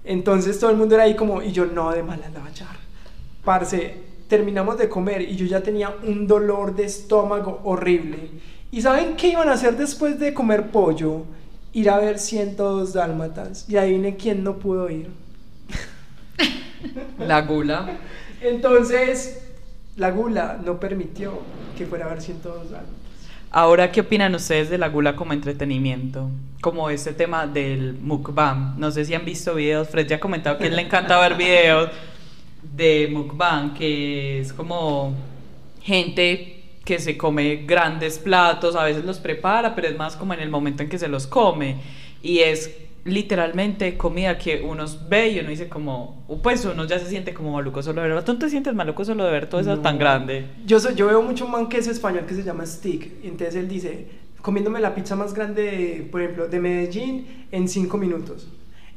[0.02, 2.87] Entonces todo el mundo era ahí como y yo no, de mal andaba a echar.
[3.48, 3.94] Parce,
[4.28, 8.28] terminamos de comer y yo ya tenía un dolor de estómago horrible
[8.70, 11.24] ¿Y saben qué iban a hacer después de comer pollo?
[11.72, 13.64] Ir a ver 102 dálmatas.
[13.66, 15.08] Y adivinen quién no pudo ir.
[17.18, 17.96] La gula.
[18.42, 19.40] Entonces,
[19.96, 21.40] la gula no permitió
[21.78, 22.94] que fuera a ver 102 dálmatas.
[23.50, 26.28] Ahora, ¿qué opinan ustedes de la gula como entretenimiento?
[26.60, 28.78] Como este tema del mukbang.
[28.78, 29.88] No sé si han visto videos.
[29.88, 31.88] Fred ya ha comentado que él le encanta ver videos
[32.62, 35.14] de mukbang, que es como
[35.82, 40.40] gente que se come grandes platos, a veces los prepara, pero es más como en
[40.40, 41.76] el momento en que se los come.
[42.22, 47.06] Y es literalmente comida que uno ve y uno dice como, pues uno ya se
[47.06, 48.24] siente como maluco solo de ver.
[48.24, 50.46] ¿Tú te sientes maluco solo de ver todo eso tan grande?
[50.66, 53.22] Yo, soy, yo veo mucho un man que es español que se llama Stick.
[53.22, 54.08] Entonces él dice,
[54.42, 58.48] comiéndome la pizza más grande, por ejemplo, de Medellín en cinco minutos.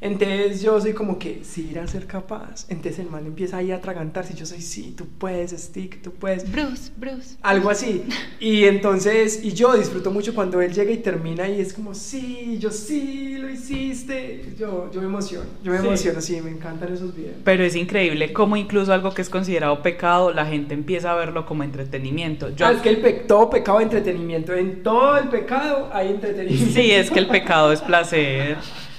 [0.02, 2.66] Entonces yo soy como que, sí, irá a ser capaz.
[2.70, 6.12] Entonces el man empieza ahí a atragantarse y yo soy, sí, tú puedes, Stick, tú
[6.12, 6.52] puedes.
[6.52, 7.36] Bruce, Bruce.
[7.44, 8.04] Algo así.
[8.40, 12.58] Y entonces, y yo disfruto mucho cuando él llega y termina y es como, sí,
[12.60, 14.56] yo sí, lo hiciste.
[14.58, 15.86] Yo, yo me emociono, yo me Sí.
[15.86, 17.36] emociono, sí, me encantan esos videos.
[17.44, 21.46] Pero es increíble cómo incluso algo que es considerado pecado, la gente empieza a verlo
[21.46, 22.50] como entretenimiento.
[22.56, 26.74] Yo, Ah, es que el pe- todo pecado entretenimiento, en todo el pecado hay entretenimiento.
[26.74, 28.58] Sí, es que el pecado es placer.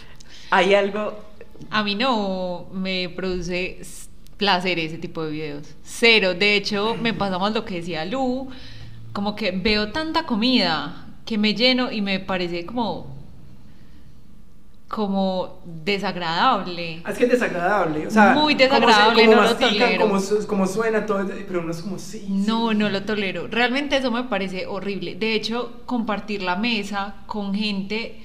[0.52, 1.18] Hay algo...
[1.70, 3.80] A mí no me produce
[4.36, 5.74] placer ese tipo de videos.
[5.82, 6.34] Cero.
[6.34, 8.50] De hecho, me pasa más lo que decía Lu.
[9.14, 13.16] Como que veo tanta comida que me lleno y me parece como.
[14.88, 17.02] como desagradable.
[17.08, 20.20] Es que es desagradable, o sea, Muy desagradable, cómo no lo tolero.
[20.48, 22.26] Cómo suena todo, pero uno es como, sí.
[22.28, 22.76] No, sí.
[22.76, 23.46] no lo tolero.
[23.46, 25.14] Realmente eso me parece horrible.
[25.14, 28.20] De hecho, compartir la mesa con gente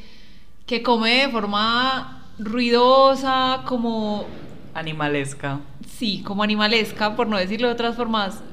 [0.66, 4.28] que come de forma ruidosa, como
[4.74, 5.60] Animalesca.
[5.88, 8.44] sí, como animalesca, por no decirlo de otras formas,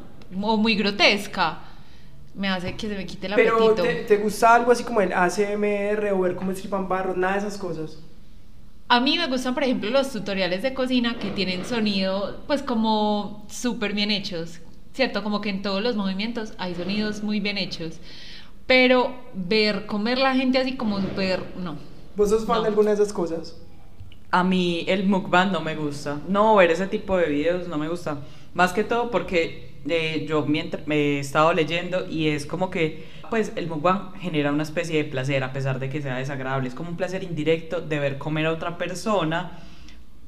[0.41, 1.61] o muy grotesca,
[2.35, 3.83] me hace que se me quite el Pero apetito.
[3.83, 7.17] ¿te, te gusta algo así como el ACMR o ver cómo estripan barros?
[7.17, 7.99] Nada de esas cosas.
[8.89, 13.47] A mí me gustan, por ejemplo, los tutoriales de cocina que tienen sonido, pues como
[13.51, 14.61] súper bien hechos,
[14.93, 15.23] ¿cierto?
[15.23, 18.01] Como que en todos los movimientos hay sonidos muy bien hechos.
[18.67, 21.77] Pero ver comer la gente así como súper, no.
[22.17, 22.63] ¿Vos sos fan No.
[22.63, 23.57] de alguna de esas cosas?
[24.35, 26.21] A mí el mukbang no me gusta.
[26.27, 28.19] No, ver ese tipo de videos no me gusta.
[28.53, 33.07] Más que todo porque eh, yo mientras me he estado leyendo y es como que,
[33.31, 36.67] pues el mukbang genera una especie de placer a pesar de que sea desagradable.
[36.67, 39.61] Es como un placer indirecto de ver comer a otra persona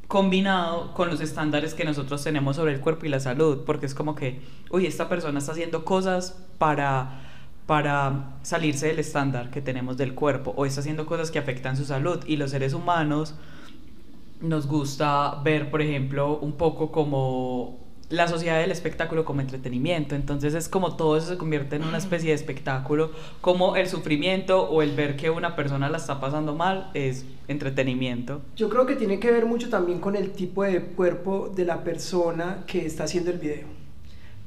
[0.07, 3.65] combinado con los estándares que nosotros tenemos sobre el cuerpo y la salud.
[3.67, 4.41] Porque es como que,
[4.71, 7.23] uy, esta persona está haciendo cosas para
[7.67, 11.85] para salirse del estándar que tenemos del cuerpo o está haciendo cosas que afectan su
[11.85, 13.35] salud y los seres humanos
[14.41, 20.15] nos gusta ver, por ejemplo, un poco como la sociedad del espectáculo como entretenimiento.
[20.15, 23.11] Entonces es como todo eso se convierte en una especie de espectáculo,
[23.41, 28.43] como el sufrimiento o el ver que una persona la está pasando mal es entretenimiento.
[28.55, 31.83] Yo creo que tiene que ver mucho también con el tipo de cuerpo de la
[31.83, 33.67] persona que está haciendo el video.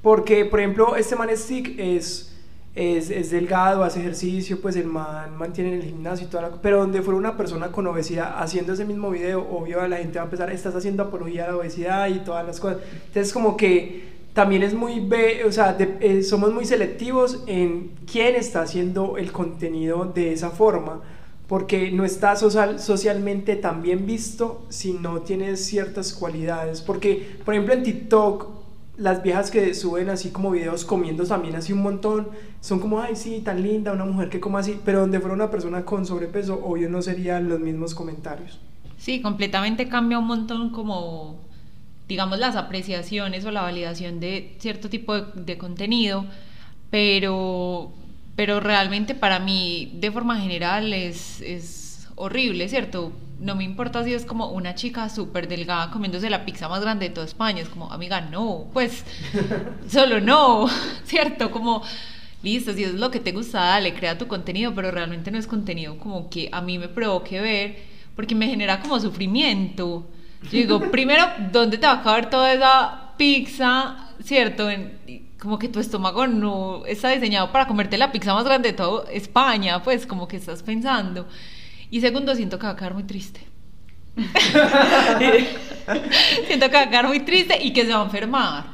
[0.01, 2.38] Porque, por ejemplo, este man Stick es,
[2.80, 6.49] es, es delgado, hace ejercicio, pues el man mantiene en el gimnasio y toda la...
[6.61, 10.23] Pero donde fuera una persona con obesidad haciendo ese mismo video, obvio la gente va
[10.23, 12.77] a empezar, estás haciendo apología a la obesidad y todas las cosas.
[13.07, 18.36] Entonces como que también es muy, ve- o sea, eh, somos muy selectivos en quién
[18.36, 21.01] está haciendo el contenido de esa forma
[21.47, 26.82] porque no está social, socialmente tan bien visto si no tienes ciertas cualidades.
[26.82, 28.47] Porque, por ejemplo, en TikTok,
[29.00, 32.28] las viejas que suben así como videos comiendo también así un montón,
[32.60, 35.50] son como, ay, sí, tan linda, una mujer que coma así, pero donde fuera una
[35.50, 38.60] persona con sobrepeso, obvio no serían los mismos comentarios.
[38.97, 41.39] Sí, completamente cambia un montón como,
[42.10, 46.26] digamos, las apreciaciones o la validación de cierto tipo de, contenido,
[46.89, 47.93] pero,
[48.36, 51.41] pero realmente para mí, de forma general, es
[52.20, 53.11] horrible, ¿cierto?
[53.39, 57.07] No me importa si es como una chica súper delgada comiéndose la pizza más grande
[57.07, 59.05] de toda España, es como, amiga, no, pues,
[59.88, 60.67] solo no,
[61.05, 61.51] ¿cierto?
[61.51, 61.82] Como...
[62.41, 65.45] Listo, si es lo que te gusta, dale, crea tu contenido, pero realmente no es
[65.45, 67.78] contenido como que a mí me provoque ver,
[68.15, 70.07] porque me genera como sufrimiento.
[70.43, 74.11] Yo digo, primero, ¿dónde te va a caber toda esa pizza?
[74.24, 74.70] ¿Cierto?
[74.70, 78.78] En- como que tu estómago no está diseñado para comerte la pizza más grande de
[78.78, 81.28] toda España, pues como que estás pensando.
[81.89, 83.41] Y segundo, siento que va a quedar muy triste.
[86.47, 88.65] siento que va a quedar muy triste y que se va a enfermar.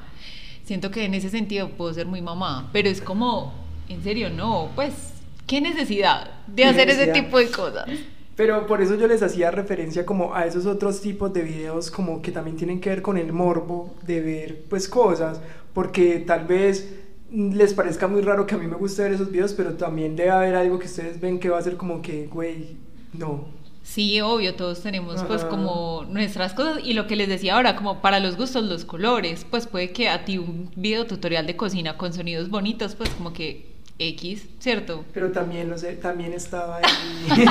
[0.63, 3.53] Siento que en ese sentido puedo ser muy mamá, pero es como,
[3.87, 5.13] en serio, no, pues,
[5.45, 7.87] ¿qué necesidad de ¿Qué hacer ese tipo de cosas?
[8.35, 12.21] Pero por eso yo les hacía referencia como a esos otros tipos de videos como
[12.21, 15.39] que también tienen que ver con el morbo de ver pues cosas,
[15.73, 16.93] porque tal vez
[17.31, 20.31] les parezca muy raro que a mí me guste ver esos videos, pero también debe
[20.31, 22.75] haber algo que ustedes ven que va a ser como que, güey,
[23.17, 23.45] no.
[23.83, 25.49] Sí, obvio, todos tenemos pues Ajá.
[25.49, 29.45] como nuestras cosas y lo que les decía ahora, como para los gustos, los colores,
[29.47, 33.31] pues puede que a ti un video tutorial de cocina con sonidos bonitos, pues como
[33.31, 35.05] que X, ¿cierto?
[35.13, 36.83] Pero también, no sé, también estaba ahí.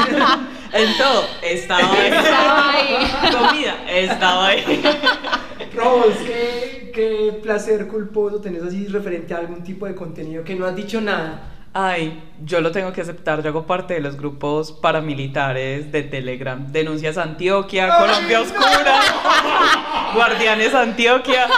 [0.72, 2.06] En todo, estaba ahí.
[2.12, 2.96] Estaba ahí.
[3.32, 4.82] Comida, estaba ahí.
[5.74, 10.66] Robos, ¿qué, qué placer culposo tenés así referente a algún tipo de contenido que no
[10.66, 11.50] has dicho nada.
[11.76, 13.42] Ay, yo lo tengo que aceptar.
[13.42, 16.70] Yo hago parte de los grupos paramilitares de Telegram.
[16.70, 19.00] Denuncias Antioquia, Colombia Oscura.
[20.14, 21.48] Guardianes Antioquia,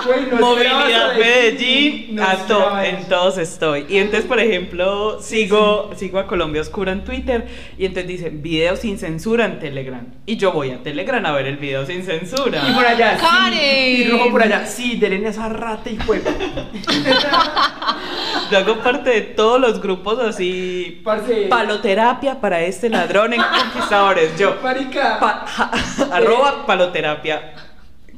[0.41, 3.85] Movilidad de Medellín, a to- en todos estoy.
[3.91, 7.47] Y entonces, por ejemplo, sigo, sigo a Colombia Oscura en Twitter
[7.77, 10.07] y entonces dicen video sin censura en Telegram.
[10.25, 12.63] Y yo voy a Telegram a ver el video sin censura.
[12.67, 13.59] Y por allá, Karen.
[13.59, 14.03] sí.
[14.03, 16.31] Y rojo por allá, sí, denle esa rata y juego.
[18.51, 21.01] Yo hago parte de todos los grupos así.
[21.05, 21.47] Parce.
[21.49, 24.39] Paloterapia para este ladrón en Conquistadores.
[24.39, 24.57] Yo.
[24.63, 25.19] Marica.
[25.21, 25.71] pa- ja-
[26.13, 27.55] arroba paloterapia.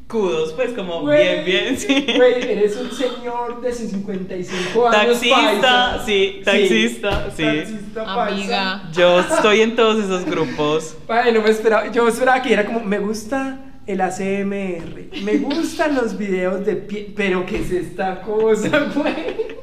[0.07, 2.07] Kudos, pues como Güey, bien, bien, sí.
[2.17, 5.21] Güey, eres un señor de 55 años.
[5.21, 6.03] Taxista, paisa.
[6.07, 7.43] sí, taxista, sí.
[7.45, 8.27] Taxista paisa.
[8.33, 8.83] Amiga.
[8.95, 10.97] Yo estoy en todos esos grupos.
[11.09, 11.93] Ay, no me esperaba.
[11.93, 17.13] Yo esperaba que era como, me gusta el ACMR, me gustan los videos de pie,
[17.15, 19.59] pero ¿qué es esta cosa, güey?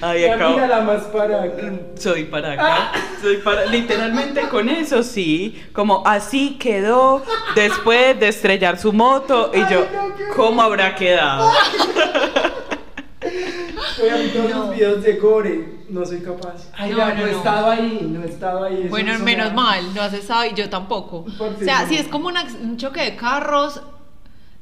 [0.00, 0.54] Ay, acabo.
[0.54, 1.72] mírala más para acá.
[1.96, 2.92] Soy para acá.
[3.20, 3.66] Soy para.
[3.66, 5.62] Literalmente con eso sí.
[5.72, 7.22] Como así quedó
[7.54, 9.50] después de estrellar su moto.
[9.52, 11.50] Y yo, Ay, no, qué ¿cómo habrá quedado?
[13.98, 16.70] Voy a ver todos los videos de Gore, no soy capaz.
[16.76, 17.36] Ay, No, no, no, no, he no.
[17.38, 18.80] estado ahí, no he estado ahí.
[18.82, 21.26] eso- Bueno, menos me- mal, no has estado y yo tampoco.
[21.38, 23.82] O sea, si es como una- un choque de carros,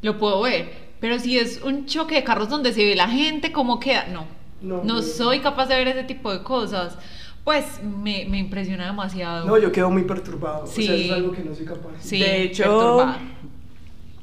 [0.00, 0.86] lo puedo ver.
[1.00, 4.06] Pero si es un choque de carros donde se ve la gente, ¿cómo queda?
[4.06, 4.26] No.
[4.62, 6.96] No, No, soy capaz de ver ese tipo de cosas.
[7.44, 9.46] Pues me, me impresiona demasiado.
[9.46, 10.66] No, yo quedo muy perturbado.
[10.66, 10.82] Sí.
[10.82, 11.90] O sea, eso es algo que no soy capaz.
[12.00, 13.14] Sí, de hecho,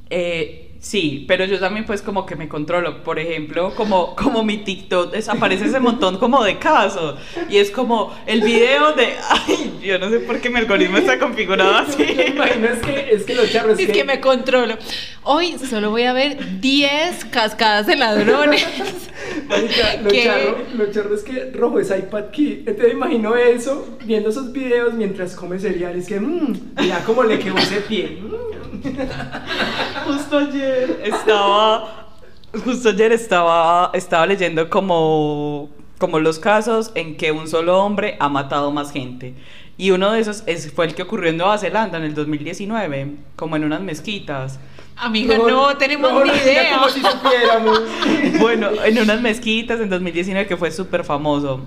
[0.10, 3.04] eh, sí, pero yo también pues como que me controlo.
[3.04, 7.20] Por ejemplo, como, como mi TikTok desaparece ese montón como de casos.
[7.50, 9.16] Y es como el video de...
[9.30, 12.04] Ay, yo no sé por qué mi algoritmo está configurado así.
[12.28, 14.78] Imagino es que, es que los charros Es que me controlo.
[15.24, 18.66] Hoy solo voy a ver 10 cascadas de ladrones.
[19.48, 20.24] Marica, lo ¿Qué?
[20.26, 22.64] charro, lo charro es que rojo es iPad Key.
[22.68, 25.96] Entonces me imagino eso, viendo esos videos mientras come cereal.
[25.96, 28.20] Es que, mmm, mira cómo le quedó ese pie.
[28.22, 28.53] Mm.
[30.06, 32.08] Justo ayer estaba,
[32.64, 38.30] justo ayer estaba, estaba leyendo como, como los casos en que un solo hombre ha
[38.30, 39.34] matado más gente.
[39.78, 43.16] Y uno de esos es- fue el que ocurrió en Nueva Zelanda en el 2019,
[43.36, 44.60] como en unas mezquitas.
[44.96, 46.76] Amiga, no, tenemos no, ni no, idea.
[46.76, 47.82] Como si supiéramos.
[48.40, 51.62] Bueno, en unas mezquitas en 2019 que fue súper famoso.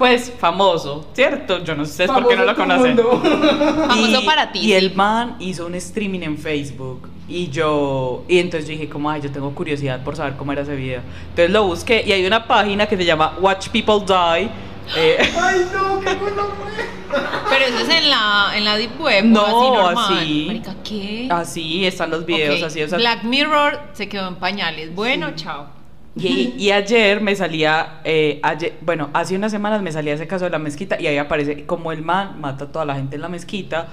[0.00, 1.62] Pues famoso, ¿cierto?
[1.62, 2.96] Yo no sé por qué no lo conocen.
[3.86, 7.10] Famoso para ti, Y el man hizo un streaming en Facebook.
[7.28, 10.62] Y yo, y entonces yo dije, como, ay, yo tengo curiosidad por saber cómo era
[10.62, 11.02] ese video.
[11.28, 14.48] Entonces lo busqué y hay una página que se llama Watch People Die.
[14.96, 17.20] eh, Ay, no, qué bueno fue.
[17.50, 19.24] Pero eso es en la, en la Deep Web.
[19.26, 19.70] No, o así.
[19.82, 20.18] Normal.
[20.18, 20.44] así.
[20.46, 21.28] Marica, ¿qué?
[21.30, 24.94] así están los videos, así, o sea, Black Mirror se quedó en pañales.
[24.94, 25.66] Bueno, chao.
[26.16, 30.44] Y, y ayer me salía, eh, ayer- bueno, hace unas semanas me salía ese caso
[30.44, 33.22] de la mezquita y ahí aparece como el man mata a toda la gente en
[33.22, 33.88] la mezquita.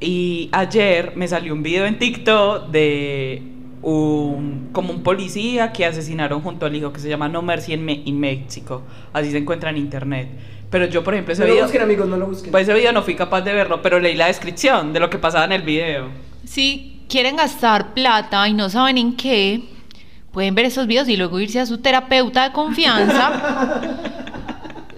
[0.00, 3.42] Y ayer me salió un video en TikTok de
[3.82, 7.84] un, como un policía que asesinaron junto al hijo que se llama No Mercy en,
[7.84, 8.82] Me- México.
[9.12, 10.28] Así se encuentra en internet.
[10.70, 12.50] Pero yo, por ejemplo, ese No lo video, busquen, amigos, no lo busquen.
[12.50, 15.18] pues ese video no fui capaz de verlo, pero leí la descripción de lo que
[15.18, 16.08] pasaba en el video.
[16.44, 19.60] Si quieren gastar plata y no saben en qué,
[20.34, 23.80] pueden ver esos videos y luego irse a su terapeuta de confianza.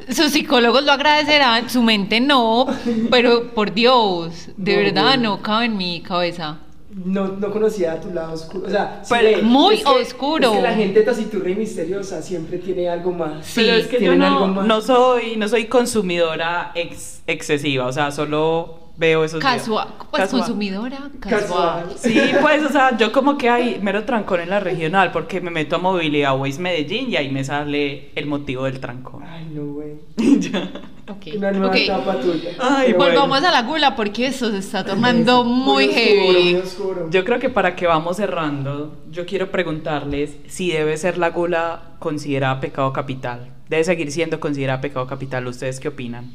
[0.08, 2.66] Sus psicólogos lo agradecerán, su mente no,
[3.10, 6.58] pero por Dios, de No, verdad no cabe en mi cabeza.
[7.04, 8.68] No, no conocía tu lado oscuro.
[8.68, 10.50] O sea, Pero muy es que- oscuro.
[10.52, 13.44] Es que la gente taciturna y misteriosa siempre tiene algo más.
[13.44, 14.66] Sí, Pero es que yo tienen algo no, más.
[14.66, 19.56] no soy, no soy consumidora ex- excesiva, o sea, solo veo esos videos.
[19.58, 20.42] Casual, pues Casual.
[20.42, 21.40] consumidora, casual.
[21.40, 21.84] Casual.
[21.98, 25.50] Sí, pues, o sea, yo como que hay mero trancón en la regional porque me
[25.50, 29.22] meto a Movilidad Waze Medellín y ahí me sale el motivo del trancón.
[29.24, 29.94] Ay, no, güey.
[30.40, 30.70] Ya.
[31.08, 32.50] Ok, Una nueva etapa tuya.
[32.58, 33.12] Ay, bueno.
[33.20, 36.52] Volvamos a la gula porque eso se está tornando muy, oscuro, heavy.
[36.52, 37.10] muy oscuro.
[37.10, 41.92] Yo creo que para que vamos cerrando, yo quiero preguntarles si debe ser la gula
[42.00, 43.52] considerada pecado capital.
[43.68, 45.46] Debe seguir siendo considerada pecado capital.
[45.46, 46.32] ¿Ustedes qué opinan?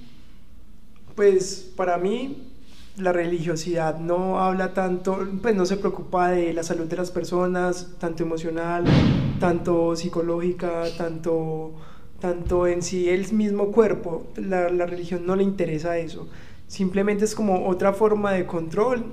[1.15, 2.50] Pues para mí
[2.97, 7.95] la religiosidad no habla tanto, pues no se preocupa de la salud de las personas,
[7.99, 8.85] tanto emocional,
[9.39, 11.73] tanto psicológica, tanto,
[12.19, 14.27] tanto en sí el mismo cuerpo.
[14.35, 16.27] La, la religión no le interesa eso.
[16.67, 19.05] Simplemente es como otra forma de control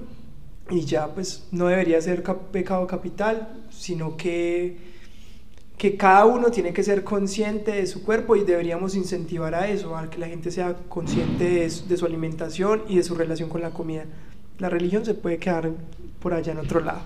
[0.71, 2.23] y ya pues no debería ser
[2.53, 4.88] pecado capital, sino que
[5.79, 9.97] que cada uno tiene que ser consciente de su cuerpo y deberíamos incentivar a eso,
[9.97, 13.49] a que la gente sea consciente de, su- de su alimentación y de su relación
[13.49, 14.05] con la comida.
[14.59, 15.71] La religión se puede quedar
[16.21, 17.03] por allá en otro lado.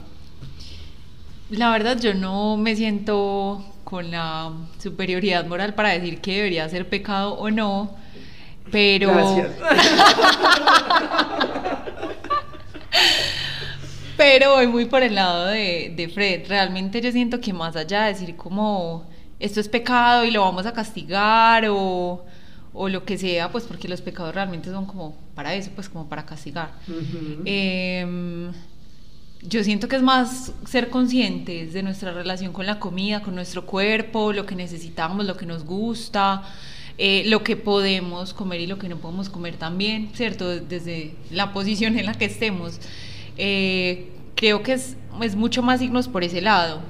[1.50, 6.88] La verdad, yo no me siento con la superioridad moral para decir que debería ser
[6.88, 7.94] pecado o no,
[8.70, 9.08] pero...
[9.10, 9.50] Gracias.
[14.22, 16.46] Pero voy muy por el lado de, de Fred.
[16.46, 19.04] Realmente yo siento que más allá de decir como
[19.40, 22.24] esto es pecado y lo vamos a castigar o,
[22.72, 26.08] o lo que sea, pues porque los pecados realmente son como para eso, pues como
[26.08, 26.70] para castigar.
[27.44, 28.52] Em,
[29.42, 33.66] yo siento que es más ser conscientes de nuestra relación con la comida, con nuestro
[33.66, 36.44] cuerpo, lo que necesitamos, lo que nos gusta,
[36.96, 40.60] eh, lo que podemos comer y lo que no podemos comer también, ¿cierto?
[40.60, 42.78] Desde la posición en la que estemos.
[43.36, 46.80] Eh, creo que es, es mucho más signos por ese lado.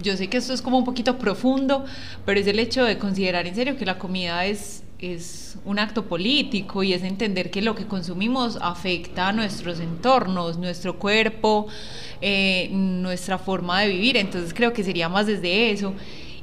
[0.00, 1.84] Yo sé que esto es como un poquito profundo,
[2.24, 6.06] pero es el hecho de considerar en serio que la comida es, es un acto
[6.06, 11.68] político y es entender que lo que consumimos afecta a nuestros entornos, nuestro cuerpo,
[12.20, 14.16] eh, nuestra forma de vivir.
[14.16, 15.94] Entonces creo que sería más desde eso.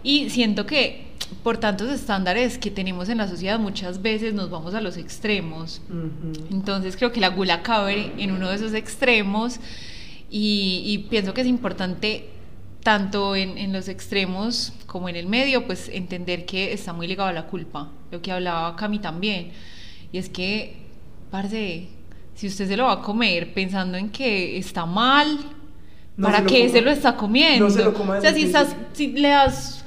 [0.03, 1.09] Y siento que
[1.43, 5.82] por tantos estándares que tenemos en la sociedad muchas veces nos vamos a los extremos.
[6.51, 9.59] Entonces creo que la gula cabe en uno de esos extremos
[10.30, 12.30] y, y pienso que es importante
[12.84, 17.30] tanto en, en, los extremos como en el medio, pues entender que está muy ligado
[17.30, 19.51] a la culpa, lo que hablaba Cami también,
[20.11, 20.77] y es que,
[21.30, 21.89] parce,
[22.36, 25.39] si usted se lo va a comer pensando en que está mal,
[26.21, 27.65] ¿para qué se lo está comiendo?
[27.65, 29.78] No se lo o sea, si, estás, si le das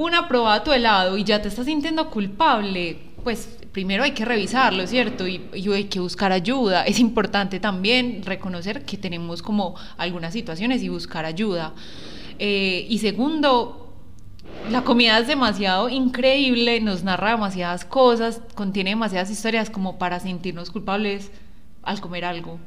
[0.00, 4.24] una probada a tu helado y ya te estás sintiendo culpable, pues primero hay que
[4.24, 5.28] revisarlo, ¿cierto?
[5.28, 6.84] Y, y, hay que buscar ayuda.
[6.86, 11.74] Es importante también reconocer que tenemos como algunas situaciones y buscar ayuda.
[12.38, 13.92] Eh, y segundo,
[14.70, 20.70] la comida es demasiado increíble, nos narra demasiadas cosas, contiene demasiadas historias como para sentirnos
[20.70, 21.30] culpables
[21.82, 22.58] al comer algo.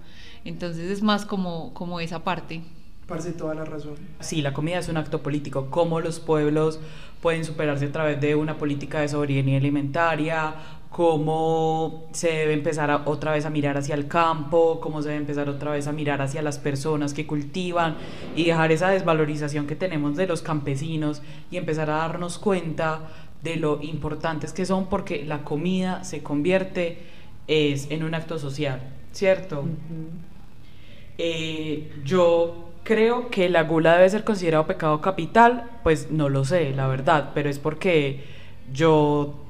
[0.45, 2.61] Entonces es más como, como esa parte.
[3.07, 3.95] Parece toda la razón.
[4.21, 5.67] Sí, la comida es un acto político.
[5.69, 6.79] Cómo los pueblos
[7.21, 10.55] pueden superarse a través de una política de soberanía alimentaria,
[10.89, 15.21] cómo se debe empezar a, otra vez a mirar hacia el campo, cómo se debe
[15.21, 17.97] empezar otra vez a mirar hacia las personas que cultivan
[18.35, 23.09] y dejar esa desvalorización que tenemos de los campesinos y empezar a darnos cuenta
[23.41, 26.99] de lo importantes que son porque la comida se convierte
[27.47, 28.81] es en un acto social,
[29.11, 29.61] ¿cierto?
[29.61, 30.07] Uh -huh.
[31.17, 36.71] eh, yo creo que la gula debe ser considerado pecado capital, pues no lo sé,
[36.73, 38.23] la verdad, pero es porque
[38.71, 39.43] yo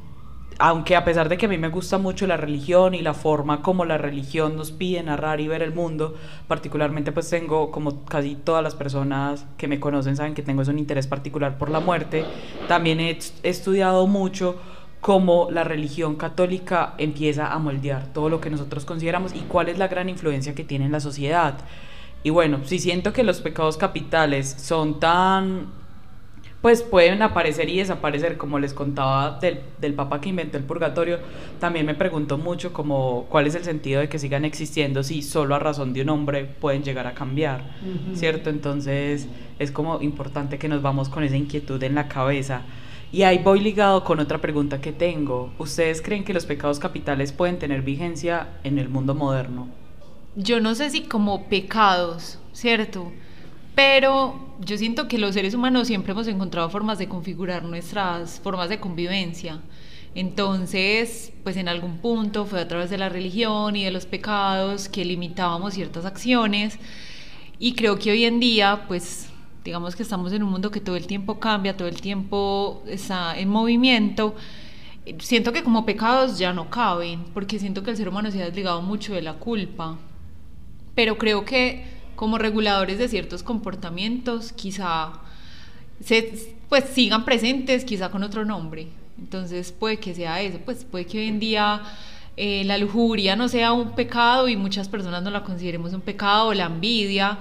[0.59, 3.61] aunque a pesar de que a mí me gusta mucho la religión y la forma
[3.61, 6.15] como la religión nos pide narrar y ver el mundo,
[6.47, 10.79] particularmente pues tengo como casi todas las personas que me conocen saben que tengo un
[10.79, 12.25] interés particular por la muerte,
[12.67, 13.09] también he,
[13.43, 14.55] he estudiado mucho
[15.01, 19.77] cómo la religión católica empieza a moldear todo lo que nosotros consideramos y cuál es
[19.77, 21.55] la gran influencia que tiene en la sociedad.
[22.23, 25.67] Y bueno, si siento que los pecados capitales son tan
[26.63, 31.19] pues pueden aparecer y desaparecer, como les contaba del, del papa que inventó el purgatorio,
[31.59, 35.55] también me pregunto mucho como cuál es el sentido de que sigan existiendo si solo
[35.55, 38.15] a razón de un hombre pueden llegar a cambiar, uh -huh.
[38.15, 38.49] ¿cierto?
[38.49, 39.27] Entonces
[39.59, 42.61] es como importante que nos vamos con esa inquietud en la cabeza.
[43.11, 45.51] Y ahí voy ligado con otra pregunta que tengo.
[45.57, 49.82] ¿Ustedes creen que los pecados capitales pueden tener vigencia en el mundo moderno?
[50.35, 53.11] Yo no sé si como pecados, ¿cierto?
[53.75, 58.69] Pero yo siento que los seres humanos siempre hemos encontrado formas de configurar nuestras formas
[58.69, 59.61] de convivencia.
[60.15, 64.89] Entonces, pues en algún punto fue a través de la religión y de los pecados
[64.89, 66.79] que limitábamos ciertas acciones.
[67.59, 69.29] Y creo que hoy en día, pues
[69.63, 73.37] digamos que estamos en un mundo que todo el tiempo cambia, todo el tiempo está
[73.37, 74.35] en movimiento.
[75.19, 78.45] Siento que como pecados ya no caben, porque siento que el ser humano se ha
[78.45, 79.97] desligado mucho de la culpa.
[80.95, 81.85] Pero creo que
[82.15, 85.13] como reguladores de ciertos comportamientos, quizá
[86.03, 88.87] se, pues sigan presentes, quizá con otro nombre.
[89.17, 91.81] Entonces puede que sea eso, pues puede que hoy en día
[92.35, 96.53] eh, la lujuria no sea un pecado y muchas personas no la consideremos un pecado,
[96.53, 97.37] la envidia,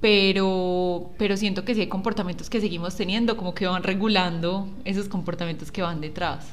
[0.00, 5.08] pero, pero siento que sí hay comportamientos que seguimos teniendo, como que van regulando esos
[5.08, 6.52] comportamientos que van detrás.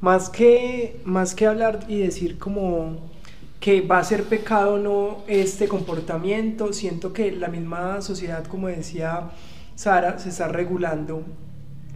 [0.00, 2.98] Más que, más que hablar y decir como
[3.66, 6.72] que va a ser pecado o no este comportamiento.
[6.72, 9.32] Siento que la misma sociedad, como decía
[9.74, 11.24] Sara, se está regulando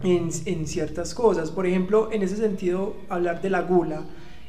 [0.03, 1.49] en, en, ciertas cosas.
[1.49, 4.01] Por ejemplo, en ese sentido, hablar de la gula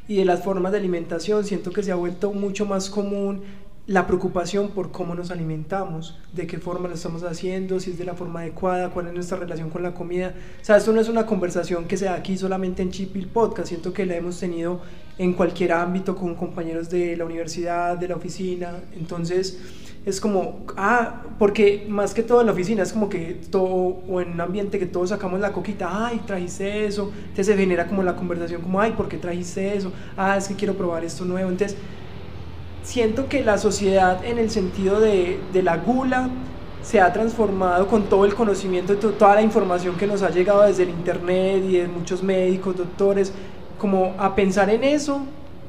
[0.09, 3.43] y de las formas de alimentación, siento que se ha vuelto mucho más común
[3.87, 8.05] la preocupación por cómo nos alimentamos, de qué forma lo estamos haciendo, si es de
[8.05, 10.35] la forma adecuada, cuál es nuestra relación con la comida.
[10.61, 13.69] O sea, esto no es una conversación que se da aquí solamente en Chipil Podcast,
[13.69, 14.81] siento que la hemos tenido
[15.23, 18.73] en cualquier ámbito con compañeros de la universidad, de la oficina.
[18.97, 19.59] Entonces,
[20.05, 23.63] es como, ah, porque más que todo en la oficina es como que todo,
[24.09, 27.13] o en un ambiente que todos sacamos la coquita, ay, trajiste eso.
[27.15, 29.93] Entonces se genera como la conversación, como, ay, ¿por qué trajiste eso?
[30.17, 31.49] Ah, es que quiero probar esto nuevo.
[31.49, 31.79] Entonces,
[32.83, 36.31] siento que la sociedad en el sentido de, de la gula
[36.83, 40.83] se ha transformado con todo el conocimiento, toda la información que nos ha llegado desde
[40.83, 43.33] el internet y de muchos médicos, doctores,
[43.83, 45.23] como a pensar en eso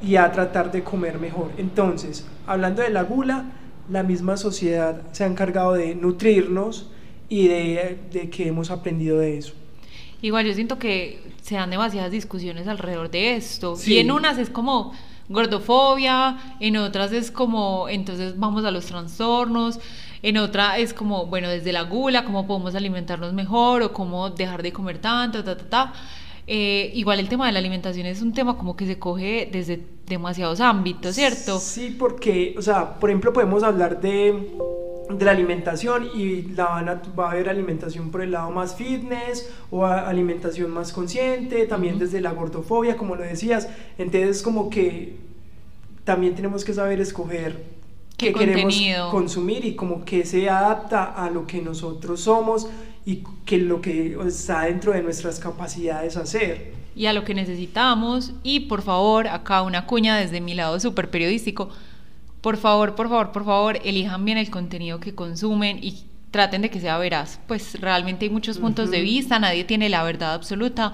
[0.04, 1.50] y a tratar de comer mejor.
[1.58, 3.46] Entonces, hablando de la gula,
[3.90, 6.92] la misma sociedad se ha encargado de nutrirnos
[7.28, 9.54] y de, de que hemos aprendido de eso.
[10.22, 13.76] Igual yo siento que se dan demasiadas discusiones alrededor de esto.
[13.84, 14.94] Y en unas es como
[15.28, 19.80] gordofobia, en otras es como, entonces vamos a los trastornos,
[20.22, 24.62] en otra es como, bueno, desde la gula, cómo podemos alimentarnos mejor o cómo dejar
[24.62, 25.94] de comer tanto, ta, ta, ta.
[26.46, 29.82] Eh, igual el tema de la alimentación es un tema como que se coge desde
[30.08, 31.60] demasiados ámbitos, ¿cierto?
[31.60, 34.52] Sí, porque, o sea, por ejemplo, podemos hablar de,
[35.10, 38.76] de la alimentación y la van a, va a haber alimentación por el lado más
[38.76, 43.70] fitness o alimentación más consciente, también desde la gordofobia, como lo decías.
[43.98, 45.16] Entonces, como que
[46.04, 47.64] también tenemos que saber escoger
[48.18, 48.76] qué, queremos
[49.12, 52.68] consumir y como que se adapta a lo que nosotros somos
[53.06, 56.74] y que lo que está dentro de nuestras capacidades hacer.
[56.96, 58.34] Y a lo que necesitamos.
[58.44, 61.70] Y por favor, acá una cuña desde mi lado súper periodístico.
[62.42, 66.70] Por favor, por favor, por favor, elijan bien el contenido que consumen y traten de
[66.70, 67.40] que sea veraz.
[67.48, 70.92] Pues realmente hay muchos puntos de vista, nadie tiene la verdad absoluta,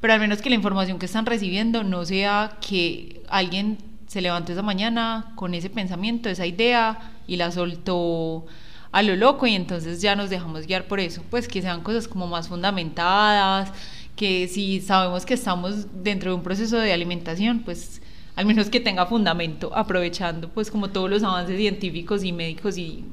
[0.00, 4.52] pero al menos que la información que están recibiendo no sea que alguien se levantó
[4.52, 8.46] esa mañana con ese pensamiento, esa idea y la soltó
[8.92, 12.08] a lo loco y entonces ya nos dejamos guiar por eso, pues que sean cosas
[12.08, 13.70] como más fundamentadas,
[14.16, 18.00] que si sabemos que estamos dentro de un proceso de alimentación, pues
[18.34, 23.04] al menos que tenga fundamento, aprovechando pues como todos los avances científicos y médicos y,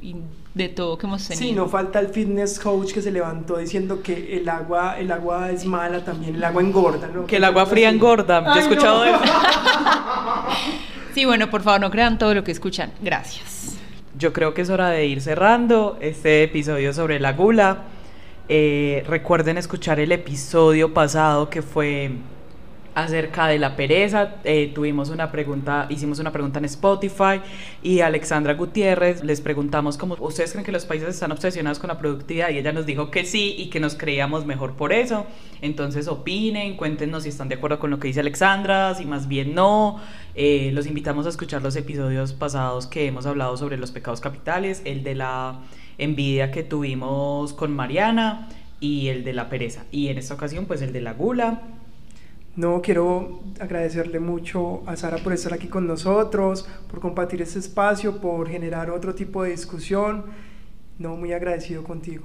[0.54, 1.46] de todo que hemos tenido.
[1.46, 5.52] Sí, no falta el fitness coach que se levantó diciendo que el agua, el agua
[5.52, 7.26] es mala también, el agua engorda, ¿no?
[7.26, 9.20] Que el agua fría engorda, yo he escuchado eso.
[11.14, 12.94] sí, bueno, por favor, no crean todo lo que escuchan.
[13.02, 13.75] Gracias
[14.18, 17.84] yo creo que es hora de ir cerrando este episodio sobre la gula.
[18.48, 22.12] Eh, recuerden escuchar el episodio pasado que fue
[22.96, 24.36] acerca de la pereza.
[24.46, 27.42] Eh, tuvimos una pregunta, hicimos una pregunta en Spotify
[27.84, 32.00] y Alexandra Gutiérrez les preguntamos cómo ustedes creen que los países están obsesionados con la
[32.00, 35.28] productividad y ella nos dijo que sí y que nos creíamos mejor por eso.
[35.62, 39.54] Entonces opinen, cuéntenos si están de acuerdo con lo que dice Alexandra, si más bien
[39.54, 40.00] no.
[40.34, 44.82] Eh, los invitamos a escuchar los episodios pasados que hemos hablado sobre los pecados capitales,
[44.86, 45.60] el de la
[45.98, 48.48] envidia que tuvimos con Mariana
[48.80, 49.84] y el de la pereza.
[49.92, 51.62] Y en esta ocasión pues el de la gula
[52.56, 58.22] no, quiero agradecerle mucho a Sara por estar aquí con nosotros, por compartir este espacio,
[58.22, 60.26] por generar otro tipo de discusión.
[60.98, 62.24] No, muy agradecido contigo.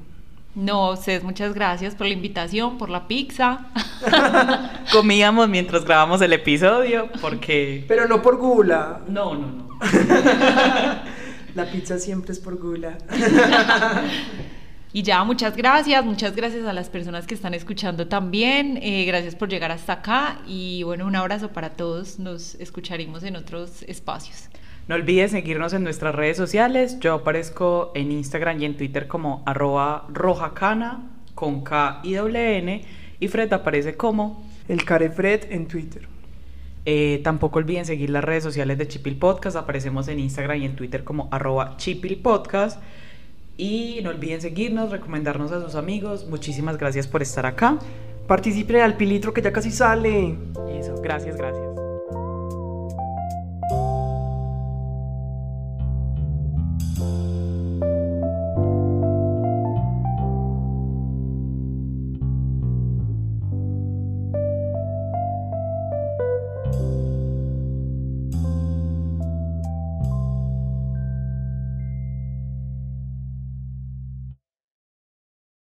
[0.54, 3.66] No, ustedes muchas gracias por la invitación, por la pizza.
[4.92, 7.84] Comíamos mientras grabamos el episodio porque...
[7.88, 9.00] Pero no por gula.
[9.08, 9.78] No, no, no.
[11.54, 12.98] la pizza siempre es por gula.
[14.92, 19.36] Y ya, muchas gracias, muchas gracias a las personas que están escuchando también, eh, gracias
[19.36, 24.48] por llegar hasta acá y bueno, un abrazo para todos, nos escucharemos en otros espacios.
[24.88, 29.44] No olvides seguirnos en nuestras redes sociales, yo aparezco en Instagram y en Twitter como
[29.46, 32.84] arroba rojacana con K y W N
[33.20, 36.08] y Fred aparece como el Carefred en Twitter.
[36.84, 40.74] Eh, tampoco olviden seguir las redes sociales de Chipil Podcast, aparecemos en Instagram y en
[40.74, 42.82] Twitter como arroba Chipil Podcast.
[43.60, 46.26] Y no olviden seguirnos, recomendarnos a sus amigos.
[46.26, 47.78] Muchísimas gracias por estar acá.
[48.26, 50.34] Participen al pilitro que ya casi sale.
[50.70, 51.79] Eso, gracias, gracias.